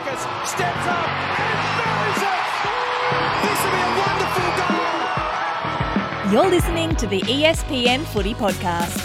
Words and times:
Marcus 0.00 0.22
steps 0.50 0.86
up 0.86 1.08
and 1.38 1.60
buries 1.76 2.22
it. 2.22 2.40
This 3.42 3.60
will 3.64 3.72
be 3.72 3.82
a 3.84 3.92
wonderful 4.00 4.50
goal. 6.22 6.32
You're 6.32 6.50
listening 6.50 6.96
to 6.96 7.06
the 7.06 7.20
ESPN 7.20 8.04
Footy 8.06 8.32
Podcast. 8.32 8.96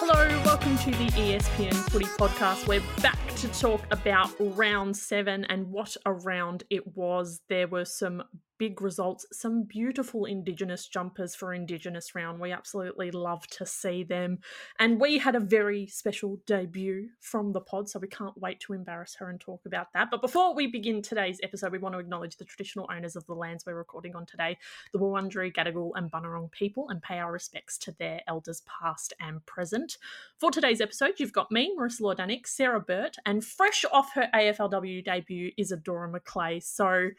Hello, 0.00 0.28
welcome 0.46 0.78
to 0.78 0.90
the 0.92 1.08
ESPN 1.08 1.74
Footy 1.90 2.06
Podcast. 2.06 2.66
We're 2.66 2.80
back 3.02 3.18
to 3.36 3.48
talk 3.48 3.82
about 3.90 4.30
round 4.38 4.96
seven 4.96 5.44
and 5.44 5.70
what 5.70 5.94
a 6.06 6.12
round 6.14 6.64
it 6.70 6.96
was. 6.96 7.42
There 7.50 7.68
were 7.68 7.84
some 7.84 8.22
big 8.58 8.80
results, 8.80 9.26
some 9.32 9.64
beautiful 9.64 10.24
Indigenous 10.24 10.86
jumpers 10.86 11.34
for 11.34 11.52
Indigenous 11.52 12.14
round. 12.14 12.40
We 12.40 12.52
absolutely 12.52 13.10
love 13.10 13.46
to 13.48 13.66
see 13.66 14.04
them. 14.04 14.38
And 14.78 15.00
we 15.00 15.18
had 15.18 15.34
a 15.34 15.40
very 15.40 15.86
special 15.86 16.40
debut 16.46 17.08
from 17.20 17.52
the 17.52 17.60
pod, 17.60 17.88
so 17.88 17.98
we 17.98 18.08
can't 18.08 18.36
wait 18.40 18.60
to 18.60 18.72
embarrass 18.72 19.14
her 19.16 19.28
and 19.30 19.40
talk 19.40 19.62
about 19.66 19.92
that. 19.94 20.10
But 20.10 20.20
before 20.20 20.54
we 20.54 20.66
begin 20.66 21.02
today's 21.02 21.40
episode, 21.42 21.72
we 21.72 21.78
want 21.78 21.94
to 21.94 21.98
acknowledge 21.98 22.36
the 22.36 22.44
traditional 22.44 22.88
owners 22.94 23.16
of 23.16 23.26
the 23.26 23.34
lands 23.34 23.64
we're 23.66 23.74
recording 23.74 24.14
on 24.14 24.26
today, 24.26 24.56
the 24.92 24.98
Wurundjeri, 24.98 25.54
Gadigal, 25.54 25.92
and 25.94 26.10
Bunurong 26.10 26.50
people, 26.50 26.88
and 26.90 27.02
pay 27.02 27.18
our 27.18 27.32
respects 27.32 27.78
to 27.78 27.92
their 27.92 28.20
elders 28.26 28.62
past 28.66 29.12
and 29.20 29.44
present. 29.46 29.98
For 30.38 30.50
today's 30.50 30.80
episode, 30.80 31.14
you've 31.18 31.32
got 31.32 31.50
me, 31.50 31.74
Marissa 31.78 32.02
Lordanic, 32.02 32.46
Sarah 32.46 32.80
Burt, 32.80 33.16
and 33.26 33.44
fresh 33.44 33.84
off 33.92 34.12
her 34.14 34.28
AFLW 34.34 35.04
debut 35.04 35.52
is 35.56 35.72
Adora 35.72 36.12
Mcleay. 36.12 36.62
So 36.62 37.10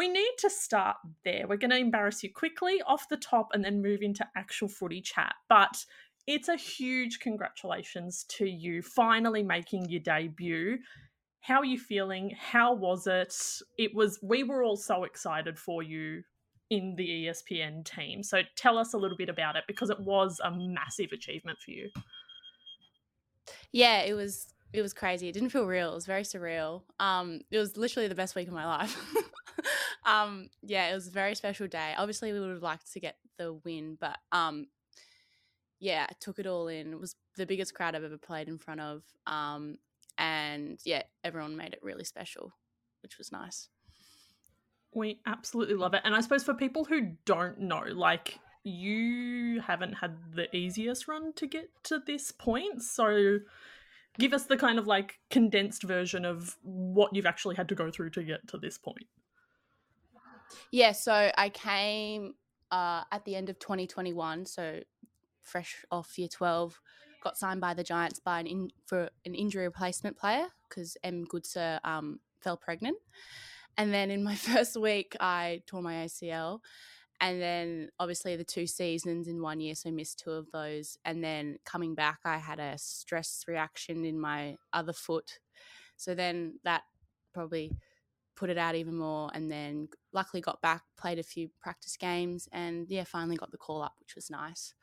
we 0.00 0.08
need 0.08 0.32
to 0.38 0.48
start 0.48 0.96
there. 1.26 1.44
We're 1.46 1.58
going 1.58 1.72
to 1.72 1.76
embarrass 1.76 2.22
you 2.22 2.32
quickly 2.32 2.80
off 2.86 3.10
the 3.10 3.18
top 3.18 3.48
and 3.52 3.62
then 3.62 3.82
move 3.82 4.00
into 4.00 4.26
actual 4.34 4.66
footy 4.66 5.02
chat. 5.02 5.34
But 5.46 5.84
it's 6.26 6.48
a 6.48 6.56
huge 6.56 7.20
congratulations 7.20 8.24
to 8.30 8.46
you 8.46 8.80
finally 8.80 9.42
making 9.42 9.90
your 9.90 10.00
debut. 10.00 10.78
How 11.42 11.58
are 11.58 11.66
you 11.66 11.78
feeling? 11.78 12.34
How 12.38 12.72
was 12.72 13.06
it? 13.06 13.36
It 13.76 13.94
was, 13.94 14.18
we 14.22 14.42
were 14.42 14.62
all 14.62 14.78
so 14.78 15.04
excited 15.04 15.58
for 15.58 15.82
you 15.82 16.22
in 16.70 16.94
the 16.96 17.26
ESPN 17.26 17.84
team. 17.84 18.22
So 18.22 18.40
tell 18.56 18.78
us 18.78 18.94
a 18.94 18.96
little 18.96 19.18
bit 19.18 19.28
about 19.28 19.56
it 19.56 19.64
because 19.68 19.90
it 19.90 20.00
was 20.00 20.40
a 20.42 20.50
massive 20.50 21.12
achievement 21.12 21.58
for 21.58 21.72
you. 21.72 21.90
Yeah, 23.70 24.00
it 24.00 24.14
was 24.14 24.46
it 24.72 24.82
was 24.82 24.92
crazy. 24.92 25.28
It 25.28 25.32
didn't 25.32 25.50
feel 25.50 25.66
real. 25.66 25.90
It 25.90 25.94
was 25.94 26.06
very 26.06 26.22
surreal. 26.22 26.82
Um, 27.00 27.40
it 27.50 27.58
was 27.58 27.76
literally 27.76 28.08
the 28.08 28.14
best 28.14 28.36
week 28.36 28.46
of 28.46 28.54
my 28.54 28.66
life. 28.66 28.96
um, 30.04 30.48
yeah, 30.62 30.90
it 30.90 30.94
was 30.94 31.08
a 31.08 31.12
very 31.12 31.34
special 31.34 31.66
day. 31.66 31.94
Obviously, 31.96 32.32
we 32.32 32.40
would 32.40 32.50
have 32.50 32.62
liked 32.62 32.92
to 32.92 33.00
get 33.00 33.16
the 33.38 33.52
win, 33.52 33.96
but 34.00 34.18
um, 34.32 34.66
yeah, 35.78 36.06
I 36.08 36.12
took 36.20 36.38
it 36.38 36.46
all 36.46 36.68
in. 36.68 36.92
It 36.92 37.00
was 37.00 37.16
the 37.36 37.46
biggest 37.46 37.74
crowd 37.74 37.94
I've 37.94 38.04
ever 38.04 38.18
played 38.18 38.48
in 38.48 38.58
front 38.58 38.80
of. 38.80 39.02
Um, 39.26 39.78
and 40.18 40.78
yeah, 40.84 41.02
everyone 41.24 41.56
made 41.56 41.72
it 41.72 41.80
really 41.82 42.04
special, 42.04 42.52
which 43.02 43.18
was 43.18 43.32
nice. 43.32 43.68
We 44.94 45.20
absolutely 45.26 45.76
love 45.76 45.94
it. 45.94 46.02
And 46.04 46.14
I 46.14 46.20
suppose 46.20 46.44
for 46.44 46.54
people 46.54 46.84
who 46.84 47.12
don't 47.24 47.60
know, 47.60 47.84
like 47.92 48.38
you 48.62 49.60
haven't 49.60 49.94
had 49.94 50.16
the 50.34 50.54
easiest 50.54 51.08
run 51.08 51.32
to 51.34 51.46
get 51.46 51.70
to 51.84 52.00
this 52.06 52.32
point. 52.32 52.82
So 52.82 53.38
give 54.18 54.34
us 54.34 54.44
the 54.44 54.56
kind 54.56 54.78
of 54.78 54.86
like 54.86 55.18
condensed 55.30 55.84
version 55.84 56.24
of 56.24 56.56
what 56.62 57.14
you've 57.14 57.26
actually 57.26 57.54
had 57.54 57.68
to 57.70 57.74
go 57.74 57.90
through 57.90 58.10
to 58.10 58.22
get 58.22 58.46
to 58.48 58.58
this 58.58 58.76
point. 58.76 59.06
Yeah, 60.70 60.92
so 60.92 61.30
I 61.36 61.48
came 61.48 62.34
uh, 62.70 63.02
at 63.10 63.24
the 63.24 63.36
end 63.36 63.50
of 63.50 63.58
2021, 63.58 64.46
so 64.46 64.80
fresh 65.42 65.84
off 65.90 66.18
year 66.18 66.28
12, 66.28 66.80
got 67.22 67.36
signed 67.36 67.60
by 67.60 67.74
the 67.74 67.84
Giants 67.84 68.18
by 68.18 68.40
an 68.40 68.46
in, 68.46 68.70
for 68.86 69.10
an 69.24 69.34
injury 69.34 69.64
replacement 69.64 70.16
player 70.16 70.46
because 70.68 70.96
M. 71.02 71.26
Goodser 71.26 71.78
um, 71.84 72.20
fell 72.40 72.56
pregnant. 72.56 72.96
And 73.76 73.92
then 73.92 74.10
in 74.10 74.22
my 74.22 74.34
first 74.36 74.76
week, 74.76 75.16
I 75.20 75.62
tore 75.66 75.82
my 75.82 75.94
ACL. 75.94 76.60
And 77.22 77.40
then 77.40 77.90
obviously 77.98 78.36
the 78.36 78.44
two 78.44 78.66
seasons 78.66 79.28
in 79.28 79.42
one 79.42 79.60
year, 79.60 79.74
so 79.74 79.90
missed 79.90 80.20
two 80.20 80.30
of 80.30 80.50
those. 80.52 80.96
And 81.04 81.22
then 81.22 81.58
coming 81.66 81.94
back, 81.94 82.20
I 82.24 82.38
had 82.38 82.58
a 82.58 82.78
stress 82.78 83.44
reaction 83.46 84.06
in 84.06 84.18
my 84.18 84.56
other 84.72 84.94
foot. 84.94 85.38
So 85.96 86.14
then 86.14 86.60
that 86.64 86.82
probably 87.34 87.76
put 88.36 88.48
it 88.48 88.56
out 88.56 88.74
even 88.74 88.96
more. 88.96 89.30
And 89.34 89.50
then 89.50 89.88
luckily 90.12 90.40
got 90.40 90.60
back, 90.60 90.82
played 90.96 91.18
a 91.18 91.22
few 91.22 91.50
practice 91.60 91.96
games, 91.96 92.48
and 92.52 92.86
yeah, 92.88 93.04
finally 93.04 93.36
got 93.36 93.50
the 93.50 93.58
call 93.58 93.82
up, 93.82 93.94
which 94.00 94.14
was 94.14 94.30
nice. 94.30 94.74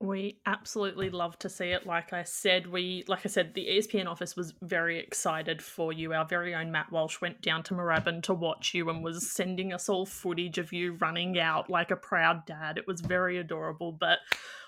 We 0.00 0.40
absolutely 0.46 1.10
love 1.10 1.38
to 1.38 1.48
see 1.48 1.66
it. 1.66 1.86
Like 1.86 2.12
I 2.12 2.24
said, 2.24 2.66
we 2.66 3.04
like 3.06 3.24
I 3.24 3.28
said, 3.28 3.54
the 3.54 3.68
ESPN 3.68 4.08
office 4.08 4.34
was 4.34 4.52
very 4.60 4.98
excited 4.98 5.62
for 5.62 5.92
you. 5.92 6.12
Our 6.12 6.24
very 6.24 6.56
own 6.56 6.72
Matt 6.72 6.90
Walsh 6.90 7.20
went 7.20 7.40
down 7.40 7.62
to 7.64 7.74
Moorabbin 7.74 8.24
to 8.24 8.34
watch 8.34 8.74
you 8.74 8.90
and 8.90 9.04
was 9.04 9.30
sending 9.30 9.72
us 9.72 9.88
all 9.88 10.04
footage 10.04 10.58
of 10.58 10.72
you 10.72 10.94
running 10.94 11.38
out 11.38 11.70
like 11.70 11.92
a 11.92 11.96
proud 11.96 12.44
dad. 12.46 12.78
It 12.78 12.88
was 12.88 13.00
very 13.00 13.38
adorable, 13.38 13.92
but 13.92 14.18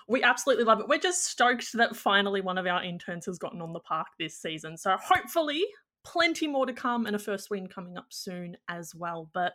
we 0.07 0.23
absolutely 0.23 0.63
love 0.63 0.79
it. 0.79 0.87
We're 0.87 0.99
just 0.99 1.25
stoked 1.25 1.73
that 1.73 1.97
finally 1.97 2.39
one 2.39 2.57
of 2.57 2.65
our 2.65 2.81
interns 2.81 3.25
has 3.25 3.37
gotten 3.37 3.61
on 3.61 3.73
the 3.73 3.79
park 3.81 4.07
this 4.17 4.37
season. 4.37 4.77
So 4.77 4.95
hopefully, 4.97 5.65
plenty 6.05 6.47
more 6.47 6.65
to 6.65 6.73
come 6.73 7.05
and 7.05 7.15
a 7.15 7.19
first 7.19 7.49
win 7.49 7.67
coming 7.67 7.97
up 7.97 8.07
soon 8.09 8.55
as 8.69 8.95
well. 8.95 9.29
But 9.33 9.53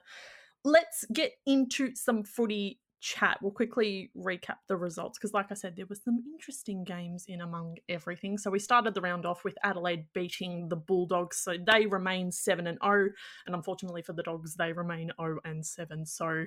let's 0.65 1.05
get 1.13 1.33
into 1.47 1.95
some 1.95 2.25
footy 2.25 2.81
chat. 3.01 3.39
We'll 3.41 3.53
quickly 3.53 4.11
recap 4.15 4.57
the 4.69 4.77
results 4.77 5.19
because, 5.19 5.33
like 5.33 5.51
I 5.51 5.55
said, 5.55 5.75
there 5.77 5.87
were 5.87 5.95
some 5.95 6.23
interesting 6.31 6.85
games 6.85 7.25
in 7.27 7.41
among 7.41 7.77
everything. 7.89 8.37
So 8.37 8.51
we 8.51 8.59
started 8.59 8.95
the 8.95 9.01
round 9.01 9.25
off 9.25 9.43
with 9.45 9.57
Adelaide 9.65 10.05
beating 10.13 10.69
the 10.69 10.77
Bulldogs, 10.77 11.39
so 11.39 11.55
they 11.67 11.87
remain 11.87 12.31
seven 12.31 12.67
and 12.67 12.79
zero, 12.85 13.09
and 13.47 13.55
unfortunately 13.55 14.03
for 14.03 14.13
the 14.13 14.23
Dogs, 14.23 14.55
they 14.55 14.73
remain 14.73 15.11
zero 15.19 15.39
and 15.45 15.65
seven. 15.65 16.05
So 16.05 16.45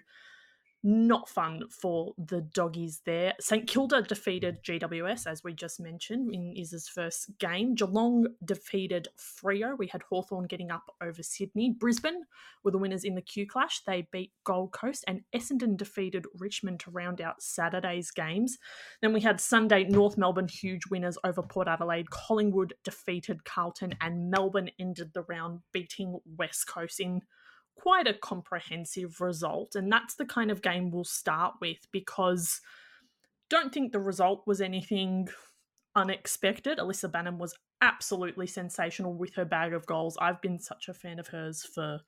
not 0.84 1.30
fun 1.30 1.64
for 1.70 2.14
the 2.18 2.42
doggies 2.42 3.02
there. 3.06 3.34
St 3.40 3.66
Kilda 3.66 4.02
defeated 4.02 4.62
GWS, 4.64 5.26
as 5.26 5.44
we 5.44 5.54
just 5.54 5.80
mentioned, 5.80 6.34
in 6.34 6.54
Iz's 6.58 6.90
first 6.90 7.32
game. 7.40 7.74
Geelong 7.74 8.28
defeated 8.44 9.08
Freo. 9.18 9.78
We 9.78 9.88
had 9.88 10.04
Hawthorn 10.04 10.46
getting 10.46 10.72
up 10.72 10.84
over 11.02 11.24
Sydney. 11.24 11.70
Brisbane 11.72 12.24
were 12.64 12.72
the 12.72 12.78
winners 12.78 13.06
in 13.06 13.16
the 13.16 13.22
Q 13.22 13.48
Clash. 13.48 13.82
They 13.86 14.08
beat 14.12 14.34
Gold 14.44 14.74
Coast, 14.74 15.06
and 15.08 15.22
Essendon 15.34 15.78
defeated 15.78 16.26
Richmond 16.38 16.82
to 16.82 16.92
round 16.92 17.22
out 17.22 17.42
Saturday's 17.42 18.12
games. 18.12 18.58
Then 19.02 19.14
we 19.14 19.22
had 19.22 19.40
Sunday 19.40 19.86
North 19.86 20.18
Melbourne 20.18 20.50
huge 20.50 20.88
winners 20.88 21.18
over 21.24 21.42
Port 21.42 21.70
Adelaide. 21.70 22.10
Collingwood 22.10 22.74
defeated 22.84 23.46
Carlton, 23.46 23.96
and 24.02 24.30
Melbourne 24.30 24.72
ended 24.80 25.14
the 25.14 25.24
round 25.24 25.62
beating 25.72 26.20
West 26.38 26.68
Coast 26.68 27.00
in 27.00 27.22
quite 27.78 28.08
a 28.08 28.14
comprehensive 28.14 29.22
result. 29.22 29.76
And 29.76 29.92
that's 29.92 30.16
the 30.16 30.26
kind 30.26 30.52
of 30.52 30.62
game 30.62 30.92
we'll 30.92 31.04
start 31.04 31.56
with 31.62 31.80
because 31.92 32.62
don't 33.50 33.74
think 33.74 33.92
the 33.92 34.00
result 34.00 34.44
was 34.48 34.62
anything 34.62 35.28
unexpected. 35.96 36.78
Alyssa 36.80 37.12
Bannan 37.12 37.38
was 37.38 37.56
absolutely 37.82 38.48
sensational 38.48 39.14
with 39.14 39.36
her 39.36 39.46
bag 39.46 39.74
of 39.74 39.86
goals. 39.86 40.18
I've 40.20 40.42
been 40.42 40.60
such 40.60 40.88
a 40.88 40.94
fan 40.94 41.20
of 41.20 41.28
hers 41.28 41.64
for 41.64 42.00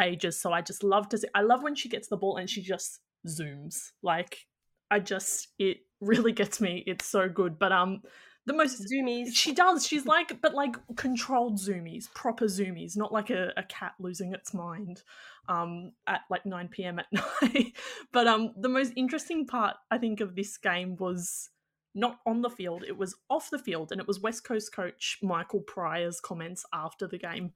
ages. 0.00 0.40
So 0.40 0.52
I 0.52 0.62
just 0.62 0.82
love 0.82 1.08
to 1.10 1.18
see 1.18 1.28
I 1.34 1.42
love 1.42 1.62
when 1.62 1.74
she 1.74 1.88
gets 1.88 2.08
the 2.08 2.16
ball 2.16 2.38
and 2.38 2.48
she 2.48 2.62
just 2.62 3.00
zooms. 3.26 3.90
Like 4.02 4.46
I 4.90 4.98
just 4.98 5.48
it 5.58 5.78
really 6.00 6.32
gets 6.32 6.60
me. 6.60 6.82
It's 6.86 7.06
so 7.06 7.28
good. 7.28 7.58
But 7.58 7.72
um 7.72 8.02
the 8.46 8.52
most 8.52 8.82
Zoomies. 8.90 9.28
she 9.32 9.52
does. 9.52 9.86
She's 9.86 10.06
like, 10.06 10.40
but 10.40 10.54
like 10.54 10.76
controlled 10.96 11.58
zoomies, 11.58 12.12
proper 12.14 12.46
zoomies, 12.46 12.96
not 12.96 13.12
like 13.12 13.30
a, 13.30 13.52
a 13.56 13.62
cat 13.64 13.92
losing 13.98 14.32
its 14.32 14.54
mind 14.54 15.02
um, 15.48 15.92
at 16.06 16.22
like 16.30 16.46
9 16.46 16.68
p.m. 16.68 16.98
at 16.98 17.06
night. 17.42 17.74
but 18.12 18.26
um, 18.26 18.52
the 18.56 18.68
most 18.68 18.92
interesting 18.96 19.46
part, 19.46 19.76
I 19.90 19.98
think, 19.98 20.20
of 20.20 20.36
this 20.36 20.56
game 20.56 20.96
was 20.96 21.50
not 21.94 22.20
on 22.24 22.40
the 22.40 22.50
field, 22.50 22.84
it 22.86 22.96
was 22.96 23.16
off 23.28 23.50
the 23.50 23.58
field, 23.58 23.92
and 23.92 24.00
it 24.00 24.06
was 24.06 24.20
West 24.20 24.44
Coast 24.44 24.72
coach 24.72 25.18
Michael 25.22 25.60
Prior's 25.60 26.20
comments 26.20 26.64
after 26.72 27.06
the 27.06 27.18
game. 27.18 27.52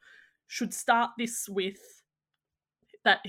Should 0.49 0.75
start 0.75 1.11
this 1.17 1.49
with 1.49 1.79
that, 3.05 3.25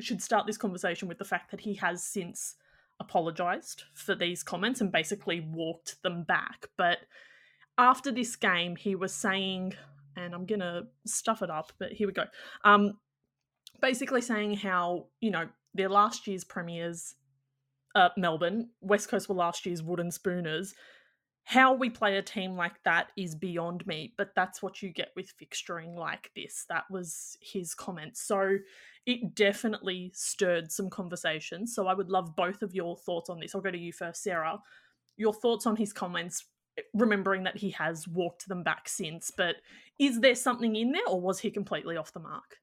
should 0.00 0.22
start 0.22 0.46
this 0.46 0.56
conversation 0.56 1.06
with 1.06 1.18
the 1.18 1.24
fact 1.24 1.50
that 1.50 1.60
he 1.60 1.74
has 1.74 2.02
since 2.02 2.56
apologized 3.02 3.84
for 3.92 4.14
these 4.14 4.42
comments 4.42 4.80
and 4.80 4.90
basically 4.90 5.40
walked 5.40 6.02
them 6.02 6.24
back. 6.24 6.66
But 6.78 6.98
after 7.76 8.10
this 8.10 8.36
game, 8.36 8.76
he 8.76 8.94
was 8.94 9.12
saying, 9.12 9.74
and 10.16 10.34
I'm 10.34 10.46
gonna 10.46 10.82
stuff 11.06 11.42
it 11.42 11.50
up, 11.50 11.72
but 11.78 11.92
here 11.92 12.06
we 12.06 12.12
go. 12.12 12.24
Um, 12.64 12.98
basically 13.80 14.22
saying 14.22 14.54
how 14.54 15.08
you 15.20 15.30
know 15.30 15.48
their 15.74 15.88
last 15.88 16.26
year's 16.26 16.44
premiers, 16.44 17.14
uh, 17.94 18.10
Melbourne, 18.16 18.70
West 18.80 19.08
Coast 19.08 19.28
were 19.28 19.34
last 19.34 19.66
year's 19.66 19.82
wooden 19.82 20.10
spooners. 20.10 20.74
How 21.44 21.74
we 21.74 21.90
play 21.90 22.16
a 22.16 22.22
team 22.22 22.56
like 22.56 22.82
that 22.84 23.10
is 23.16 23.34
beyond 23.34 23.86
me, 23.86 24.14
but 24.16 24.30
that's 24.36 24.62
what 24.62 24.80
you 24.80 24.90
get 24.90 25.10
with 25.16 25.32
fixturing 25.38 25.96
like 25.96 26.30
this. 26.36 26.64
That 26.68 26.84
was 26.90 27.36
his 27.40 27.74
comment. 27.74 28.16
So 28.16 28.58
it 29.06 29.34
definitely 29.34 30.12
stirred 30.14 30.70
some 30.70 30.88
conversations. 30.88 31.74
So 31.74 31.88
I 31.88 31.94
would 31.94 32.10
love 32.10 32.36
both 32.36 32.62
of 32.62 32.74
your 32.74 32.96
thoughts 32.96 33.28
on 33.28 33.40
this. 33.40 33.54
I'll 33.54 33.60
go 33.60 33.70
to 33.70 33.78
you 33.78 33.92
first, 33.92 34.22
Sarah. 34.22 34.60
Your 35.16 35.34
thoughts 35.34 35.66
on 35.66 35.74
his 35.76 35.92
comments 35.92 36.44
eh, 36.78 36.82
remembering 36.94 37.42
that 37.42 37.56
he 37.56 37.70
has 37.70 38.06
walked 38.06 38.48
them 38.48 38.62
back 38.62 38.88
since. 38.88 39.32
But 39.36 39.56
is 39.98 40.20
there 40.20 40.36
something 40.36 40.76
in 40.76 40.92
there, 40.92 41.06
or 41.08 41.20
was 41.20 41.40
he 41.40 41.50
completely 41.50 41.96
off 41.96 42.12
the 42.12 42.20
mark? 42.20 42.58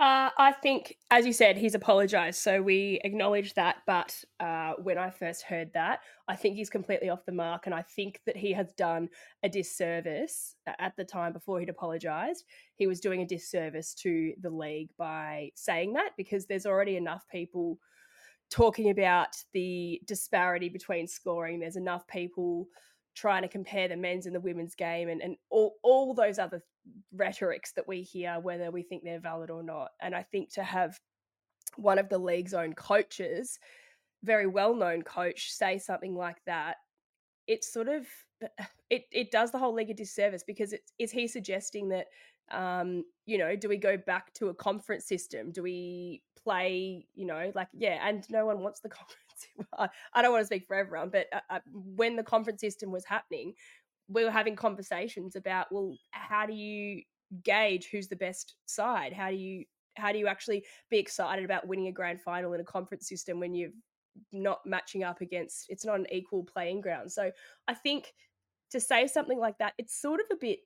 Uh, 0.00 0.30
I 0.38 0.52
think, 0.52 0.96
as 1.10 1.26
you 1.26 1.32
said, 1.34 1.58
he's 1.58 1.74
apologised, 1.74 2.40
so 2.40 2.62
we 2.62 2.98
acknowledge 3.04 3.52
that. 3.52 3.82
But 3.86 4.24
uh, 4.40 4.72
when 4.82 4.96
I 4.96 5.10
first 5.10 5.42
heard 5.42 5.70
that, 5.74 6.00
I 6.26 6.36
think 6.36 6.56
he's 6.56 6.70
completely 6.70 7.10
off 7.10 7.26
the 7.26 7.32
mark, 7.32 7.66
and 7.66 7.74
I 7.74 7.82
think 7.82 8.18
that 8.24 8.34
he 8.34 8.50
has 8.54 8.72
done 8.72 9.10
a 9.42 9.48
disservice 9.50 10.54
at 10.78 10.96
the 10.96 11.04
time 11.04 11.34
before 11.34 11.60
he'd 11.60 11.68
apologised. 11.68 12.46
He 12.76 12.86
was 12.86 13.00
doing 13.00 13.20
a 13.20 13.26
disservice 13.26 13.92
to 13.96 14.32
the 14.40 14.48
league 14.48 14.88
by 14.96 15.50
saying 15.54 15.92
that 15.92 16.12
because 16.16 16.46
there's 16.46 16.64
already 16.64 16.96
enough 16.96 17.28
people 17.30 17.78
talking 18.50 18.88
about 18.88 19.36
the 19.52 20.00
disparity 20.06 20.70
between 20.70 21.08
scoring. 21.08 21.60
There's 21.60 21.76
enough 21.76 22.06
people 22.06 22.68
trying 23.14 23.42
to 23.42 23.48
compare 23.48 23.86
the 23.86 23.96
men's 23.96 24.24
and 24.24 24.34
the 24.34 24.40
women's 24.40 24.74
game 24.74 25.10
and, 25.10 25.20
and 25.20 25.36
all, 25.50 25.76
all 25.82 26.14
those 26.14 26.38
other 26.38 26.62
rhetorics 27.12 27.72
that 27.72 27.88
we 27.88 28.02
hear, 28.02 28.38
whether 28.40 28.70
we 28.70 28.82
think 28.82 29.04
they're 29.04 29.20
valid 29.20 29.50
or 29.50 29.62
not. 29.62 29.90
And 30.00 30.14
I 30.14 30.22
think 30.22 30.52
to 30.54 30.62
have 30.62 30.98
one 31.76 31.98
of 31.98 32.08
the 32.08 32.18
league's 32.18 32.54
own 32.54 32.74
coaches, 32.74 33.58
very 34.22 34.46
well 34.46 34.74
known 34.74 35.02
coach, 35.02 35.52
say 35.52 35.78
something 35.78 36.14
like 36.14 36.38
that, 36.46 36.76
it's 37.46 37.72
sort 37.72 37.88
of 37.88 38.06
it 38.90 39.04
it 39.12 39.30
does 39.30 39.50
the 39.50 39.58
whole 39.58 39.74
league 39.74 39.90
a 39.90 39.94
disservice 39.94 40.44
because 40.46 40.72
it's 40.72 40.92
is 40.98 41.10
he 41.10 41.26
suggesting 41.26 41.88
that 41.88 42.06
um 42.52 43.04
you 43.26 43.38
know 43.38 43.54
do 43.54 43.68
we 43.68 43.76
go 43.76 43.96
back 43.96 44.32
to 44.34 44.48
a 44.48 44.54
conference 44.54 45.06
system 45.06 45.52
do 45.52 45.62
we 45.62 46.22
play 46.42 47.06
you 47.14 47.26
know 47.26 47.52
like 47.54 47.68
yeah 47.72 47.98
and 48.08 48.24
no 48.30 48.46
one 48.46 48.60
wants 48.60 48.80
the 48.80 48.88
conference 49.00 49.16
I 50.14 50.22
don't 50.22 50.32
want 50.32 50.42
to 50.42 50.46
speak 50.46 50.66
for 50.66 50.76
everyone 50.76 51.10
but 51.10 51.26
uh, 51.32 51.40
uh, 51.48 51.60
when 51.72 52.16
the 52.16 52.22
conference 52.22 52.60
system 52.60 52.90
was 52.90 53.04
happening 53.04 53.54
we 54.10 54.24
were 54.24 54.30
having 54.30 54.56
conversations 54.56 55.36
about 55.36 55.66
well 55.70 55.96
how 56.10 56.44
do 56.46 56.52
you 56.52 57.02
gauge 57.44 57.88
who's 57.90 58.08
the 58.08 58.16
best 58.16 58.56
side? 58.66 59.12
How 59.12 59.30
do 59.30 59.36
you 59.36 59.64
how 59.96 60.12
do 60.12 60.18
you 60.18 60.26
actually 60.26 60.64
be 60.90 60.98
excited 60.98 61.44
about 61.44 61.66
winning 61.66 61.88
a 61.88 61.92
grand 61.92 62.20
final 62.20 62.52
in 62.52 62.60
a 62.60 62.64
conference 62.64 63.08
system 63.08 63.40
when 63.40 63.54
you're 63.54 63.70
not 64.32 64.60
matching 64.66 65.04
up 65.04 65.20
against 65.20 65.66
it's 65.68 65.84
not 65.84 65.98
an 65.98 66.06
equal 66.12 66.44
playing 66.44 66.80
ground? 66.80 67.10
So 67.10 67.30
i 67.68 67.74
think 67.74 68.12
to 68.70 68.80
say 68.80 69.06
something 69.06 69.38
like 69.38 69.58
that 69.58 69.74
it's 69.78 70.00
sort 70.00 70.20
of 70.20 70.26
a 70.32 70.36
bit 70.36 70.60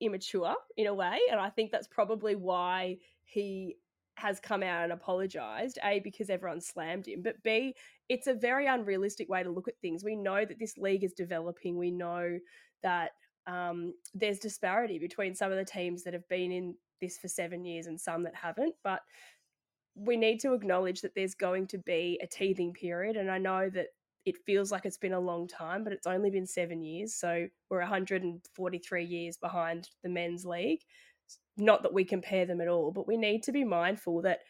immature 0.00 0.54
in 0.76 0.86
a 0.86 0.94
way 0.94 1.18
and 1.30 1.40
i 1.40 1.48
think 1.48 1.70
that's 1.70 1.86
probably 1.86 2.34
why 2.34 2.96
he 3.22 3.76
has 4.16 4.40
come 4.40 4.62
out 4.62 4.84
and 4.84 4.92
apologized 4.92 5.78
a 5.84 6.00
because 6.00 6.30
everyone 6.30 6.60
slammed 6.60 7.06
him 7.06 7.22
but 7.22 7.42
b 7.42 7.74
it's 8.08 8.26
a 8.26 8.34
very 8.34 8.66
unrealistic 8.66 9.28
way 9.28 9.42
to 9.42 9.50
look 9.50 9.68
at 9.68 9.78
things 9.80 10.04
we 10.04 10.14
know 10.14 10.44
that 10.44 10.58
this 10.58 10.78
league 10.78 11.02
is 11.04 11.12
developing 11.12 11.76
we 11.76 11.90
know 11.90 12.38
that 12.82 13.10
um, 13.46 13.94
there's 14.14 14.38
disparity 14.38 14.98
between 14.98 15.34
some 15.34 15.50
of 15.50 15.58
the 15.58 15.64
teams 15.64 16.02
that 16.04 16.14
have 16.14 16.28
been 16.28 16.52
in 16.52 16.74
this 17.00 17.18
for 17.18 17.28
seven 17.28 17.64
years 17.64 17.86
and 17.86 18.00
some 18.00 18.22
that 18.24 18.34
haven't. 18.34 18.74
But 18.82 19.00
we 19.94 20.16
need 20.16 20.40
to 20.40 20.54
acknowledge 20.54 21.00
that 21.02 21.14
there's 21.14 21.34
going 21.34 21.66
to 21.68 21.78
be 21.78 22.18
a 22.22 22.26
teething 22.26 22.72
period. 22.72 23.16
And 23.16 23.30
I 23.30 23.38
know 23.38 23.70
that 23.70 23.88
it 24.24 24.38
feels 24.46 24.72
like 24.72 24.86
it's 24.86 24.98
been 24.98 25.12
a 25.12 25.20
long 25.20 25.46
time, 25.46 25.84
but 25.84 25.92
it's 25.92 26.06
only 26.06 26.30
been 26.30 26.46
seven 26.46 26.82
years. 26.82 27.14
So 27.14 27.46
we're 27.70 27.80
143 27.80 29.04
years 29.04 29.36
behind 29.36 29.90
the 30.02 30.08
men's 30.08 30.44
league. 30.44 30.80
Not 31.56 31.82
that 31.82 31.94
we 31.94 32.04
compare 32.04 32.46
them 32.46 32.60
at 32.60 32.68
all, 32.68 32.90
but 32.92 33.06
we 33.06 33.16
need 33.16 33.42
to 33.44 33.52
be 33.52 33.64
mindful 33.64 34.22
that 34.22 34.40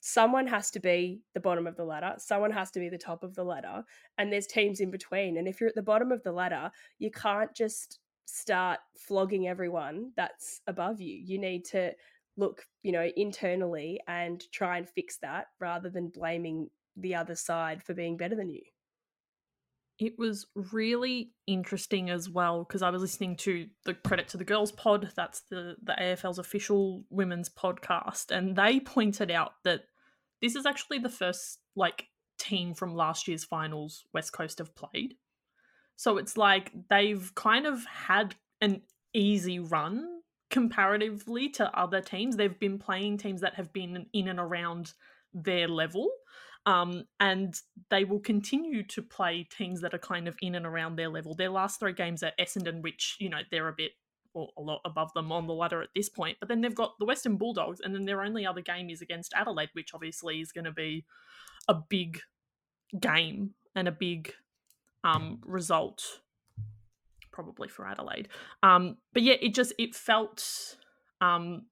someone 0.00 0.46
has 0.46 0.70
to 0.70 0.80
be 0.80 1.22
the 1.32 1.40
bottom 1.40 1.66
of 1.66 1.76
the 1.76 1.84
ladder, 1.84 2.14
someone 2.18 2.50
has 2.50 2.70
to 2.72 2.80
be 2.80 2.90
the 2.90 2.98
top 2.98 3.22
of 3.22 3.34
the 3.34 3.44
ladder, 3.44 3.82
and 4.18 4.30
there's 4.30 4.46
teams 4.46 4.80
in 4.80 4.90
between. 4.90 5.38
And 5.38 5.48
if 5.48 5.60
you're 5.60 5.70
at 5.70 5.74
the 5.74 5.82
bottom 5.82 6.12
of 6.12 6.22
the 6.22 6.32
ladder, 6.32 6.70
you 6.98 7.10
can't 7.10 7.54
just 7.54 8.00
start 8.26 8.80
flogging 8.96 9.48
everyone 9.48 10.12
that's 10.16 10.60
above 10.66 11.00
you. 11.00 11.16
You 11.16 11.38
need 11.38 11.64
to 11.66 11.92
look, 12.36 12.66
you 12.82 12.92
know, 12.92 13.08
internally 13.16 14.00
and 14.06 14.42
try 14.52 14.76
and 14.76 14.88
fix 14.88 15.16
that 15.22 15.46
rather 15.60 15.88
than 15.88 16.08
blaming 16.08 16.68
the 16.96 17.14
other 17.14 17.34
side 17.34 17.82
for 17.82 17.94
being 17.94 18.16
better 18.16 18.36
than 18.36 18.50
you. 18.50 18.62
It 19.98 20.14
was 20.18 20.46
really 20.54 21.32
interesting 21.46 22.10
as 22.10 22.28
well 22.28 22.64
because 22.64 22.82
I 22.82 22.90
was 22.90 23.00
listening 23.00 23.36
to 23.38 23.68
the 23.84 23.94
credit 23.94 24.28
to 24.28 24.36
the 24.36 24.44
girls 24.44 24.72
pod. 24.72 25.10
That's 25.14 25.42
the 25.50 25.76
the 25.82 25.94
AFL's 25.98 26.38
official 26.38 27.04
women's 27.10 27.48
podcast, 27.48 28.30
and 28.30 28.56
they 28.56 28.80
pointed 28.80 29.30
out 29.30 29.52
that 29.64 29.82
this 30.42 30.56
is 30.56 30.66
actually 30.66 30.98
the 30.98 31.08
first 31.08 31.60
like 31.76 32.06
team 32.38 32.74
from 32.74 32.94
last 32.94 33.28
year's 33.28 33.44
finals 33.44 34.04
West 34.12 34.32
Coast 34.32 34.58
have 34.58 34.74
played. 34.74 35.14
So 35.96 36.18
it's 36.18 36.36
like 36.36 36.72
they've 36.90 37.32
kind 37.34 37.66
of 37.66 37.84
had 37.84 38.34
an 38.60 38.82
easy 39.14 39.58
run 39.60 40.20
comparatively 40.50 41.48
to 41.50 41.78
other 41.78 42.00
teams. 42.00 42.36
They've 42.36 42.58
been 42.58 42.78
playing 42.78 43.18
teams 43.18 43.40
that 43.40 43.54
have 43.54 43.72
been 43.72 44.06
in 44.12 44.28
and 44.28 44.38
around 44.38 44.92
their 45.32 45.68
level. 45.68 46.10
Um, 46.66 47.04
and 47.20 47.54
they 47.90 48.04
will 48.04 48.20
continue 48.20 48.82
to 48.84 49.02
play 49.02 49.46
teams 49.50 49.82
that 49.82 49.92
are 49.92 49.98
kind 49.98 50.26
of 50.26 50.36
in 50.40 50.54
and 50.54 50.64
around 50.64 50.96
their 50.96 51.10
level. 51.10 51.34
Their 51.34 51.50
last 51.50 51.78
three 51.78 51.92
games 51.92 52.22
are 52.22 52.32
Essendon, 52.40 52.82
which, 52.82 53.16
you 53.20 53.28
know, 53.28 53.40
they're 53.50 53.68
a 53.68 53.74
bit 53.76 53.92
or 54.34 54.48
a 54.58 54.60
lot 54.60 54.80
above 54.84 55.12
them 55.14 55.30
on 55.30 55.46
the 55.46 55.54
ladder 55.54 55.80
at 55.82 55.90
this 55.94 56.08
point. 56.08 56.38
But 56.40 56.48
then 56.48 56.60
they've 56.60 56.74
got 56.74 56.98
the 56.98 57.04
Western 57.04 57.36
Bulldogs, 57.36 57.80
and 57.80 57.94
then 57.94 58.04
their 58.04 58.22
only 58.22 58.44
other 58.44 58.60
game 58.60 58.90
is 58.90 59.00
against 59.00 59.32
Adelaide, 59.34 59.70
which 59.74 59.94
obviously 59.94 60.40
is 60.40 60.52
going 60.52 60.64
to 60.64 60.72
be 60.72 61.04
a 61.68 61.74
big 61.74 62.20
game 62.98 63.50
and 63.74 63.88
a 63.88 63.92
big 63.92 64.34
um, 65.04 65.40
result, 65.44 66.20
probably 67.32 67.68
for 67.68 67.86
Adelaide. 67.86 68.28
Um, 68.62 68.96
but 69.12 69.22
yeah, 69.22 69.34
it 69.40 69.54
just 69.54 69.72
it 69.78 69.94
felt 69.94 70.76
um, 71.20 71.66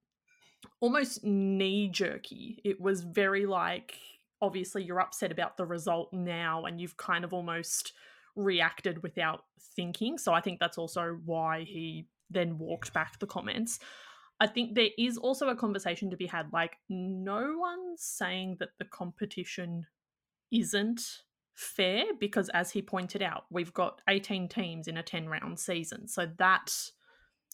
almost 0.80 1.24
knee 1.24 1.88
jerky. 1.88 2.60
It 2.64 2.80
was 2.80 3.02
very 3.02 3.46
like 3.46 3.96
obviously 4.42 4.82
you're 4.82 5.00
upset 5.00 5.32
about 5.32 5.56
the 5.56 5.64
result 5.64 6.12
now, 6.12 6.64
and 6.66 6.80
you've 6.80 6.96
kind 6.98 7.24
of 7.24 7.32
almost 7.32 7.92
reacted 8.36 9.02
without 9.02 9.44
thinking. 9.76 10.18
So 10.18 10.34
I 10.34 10.40
think 10.40 10.58
that's 10.58 10.78
also 10.78 11.18
why 11.24 11.62
he 11.62 12.08
then 12.28 12.58
walked 12.58 12.92
back 12.92 13.18
the 13.18 13.26
comments. 13.26 13.78
I 14.40 14.48
think 14.48 14.74
there 14.74 14.88
is 14.98 15.16
also 15.16 15.48
a 15.48 15.56
conversation 15.56 16.10
to 16.10 16.16
be 16.16 16.26
had. 16.26 16.52
Like, 16.52 16.76
no 16.88 17.56
one's 17.58 18.02
saying 18.02 18.56
that 18.58 18.70
the 18.78 18.84
competition 18.86 19.86
isn't 20.50 21.22
fair 21.54 22.04
because, 22.18 22.48
as 22.48 22.72
he 22.72 22.82
pointed 22.82 23.22
out, 23.22 23.44
we've 23.50 23.72
got 23.72 24.00
18 24.08 24.48
teams 24.48 24.88
in 24.88 24.96
a 24.96 25.02
10 25.02 25.28
round 25.28 25.60
season. 25.60 26.08
So 26.08 26.28
that's 26.36 26.92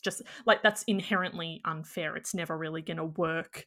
just 0.02 0.22
like 0.46 0.62
that's 0.62 0.84
inherently 0.84 1.60
unfair. 1.64 2.16
It's 2.16 2.34
never 2.34 2.56
really 2.56 2.82
going 2.82 2.98
to 2.98 3.04
work 3.04 3.66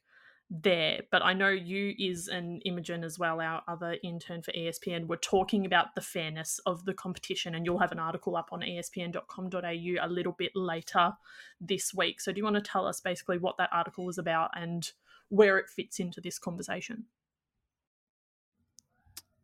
there. 0.51 1.01
But 1.10 1.24
I 1.24 1.34
know 1.34 1.50
you 1.50 1.96
Iz 1.98 2.27
an 2.27 2.60
Imogen 2.65 3.03
as 3.03 3.17
well, 3.17 3.39
our 3.39 3.63
other 3.67 3.98
intern 4.03 4.41
for 4.41 4.51
ESPN, 4.51 5.08
were 5.08 5.17
talking 5.17 5.65
about 5.65 5.96
the 5.96 6.01
fairness 6.01 6.60
of 6.65 6.84
the 6.84 6.93
competition, 6.93 7.55
and 7.55 7.65
you'll 7.65 7.79
have 7.79 7.93
an 7.93 8.00
article 8.00 8.36
up 8.36 8.50
on 8.51 8.60
espn.com.au 8.60 9.62
a 9.62 10.10
little 10.10 10.34
bit 10.34 10.51
later 10.53 11.13
this 11.62 11.93
week. 11.93 12.20
So 12.20 12.34
do 12.34 12.38
you 12.38 12.43
want 12.43 12.58
to 12.58 12.62
tell 12.62 12.86
us 12.86 13.00
basically 13.00 13.38
what 13.38 13.58
that 13.58 13.70
article 13.72 14.05
was 14.05 14.17
about 14.17 14.51
and 14.55 14.91
where 15.29 15.58
it 15.58 15.70
fits 15.70 16.00
into 16.00 16.20
this 16.20 16.38
conversation? 16.38 17.05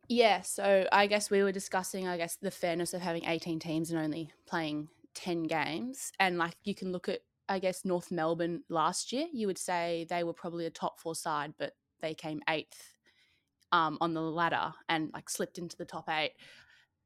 Yeah, 0.09 0.41
so 0.41 0.87
I 0.91 1.07
guess 1.07 1.29
we 1.29 1.43
were 1.43 1.51
discussing, 1.51 2.07
I 2.07 2.17
guess, 2.17 2.35
the 2.35 2.51
fairness 2.51 2.93
of 2.93 3.01
having 3.01 3.25
18 3.25 3.59
teams 3.59 3.91
and 3.91 3.99
only 3.99 4.31
playing 4.45 4.89
10 5.15 5.43
games. 5.43 6.11
And 6.19 6.37
like 6.37 6.55
you 6.63 6.75
can 6.75 6.91
look 6.91 7.09
at 7.09 7.21
I 7.49 7.59
guess 7.59 7.85
North 7.85 8.11
Melbourne 8.11 8.63
last 8.69 9.11
year, 9.11 9.27
you 9.31 9.47
would 9.47 9.57
say 9.57 10.05
they 10.09 10.23
were 10.23 10.33
probably 10.33 10.65
a 10.65 10.69
top 10.69 10.99
four 10.99 11.15
side, 11.15 11.53
but 11.57 11.73
they 12.01 12.13
came 12.13 12.41
eighth 12.49 12.93
um, 13.71 13.97
on 14.01 14.13
the 14.13 14.21
ladder 14.21 14.73
and 14.89 15.11
like 15.13 15.29
slipped 15.29 15.57
into 15.57 15.77
the 15.77 15.85
top 15.85 16.09
eight. 16.09 16.33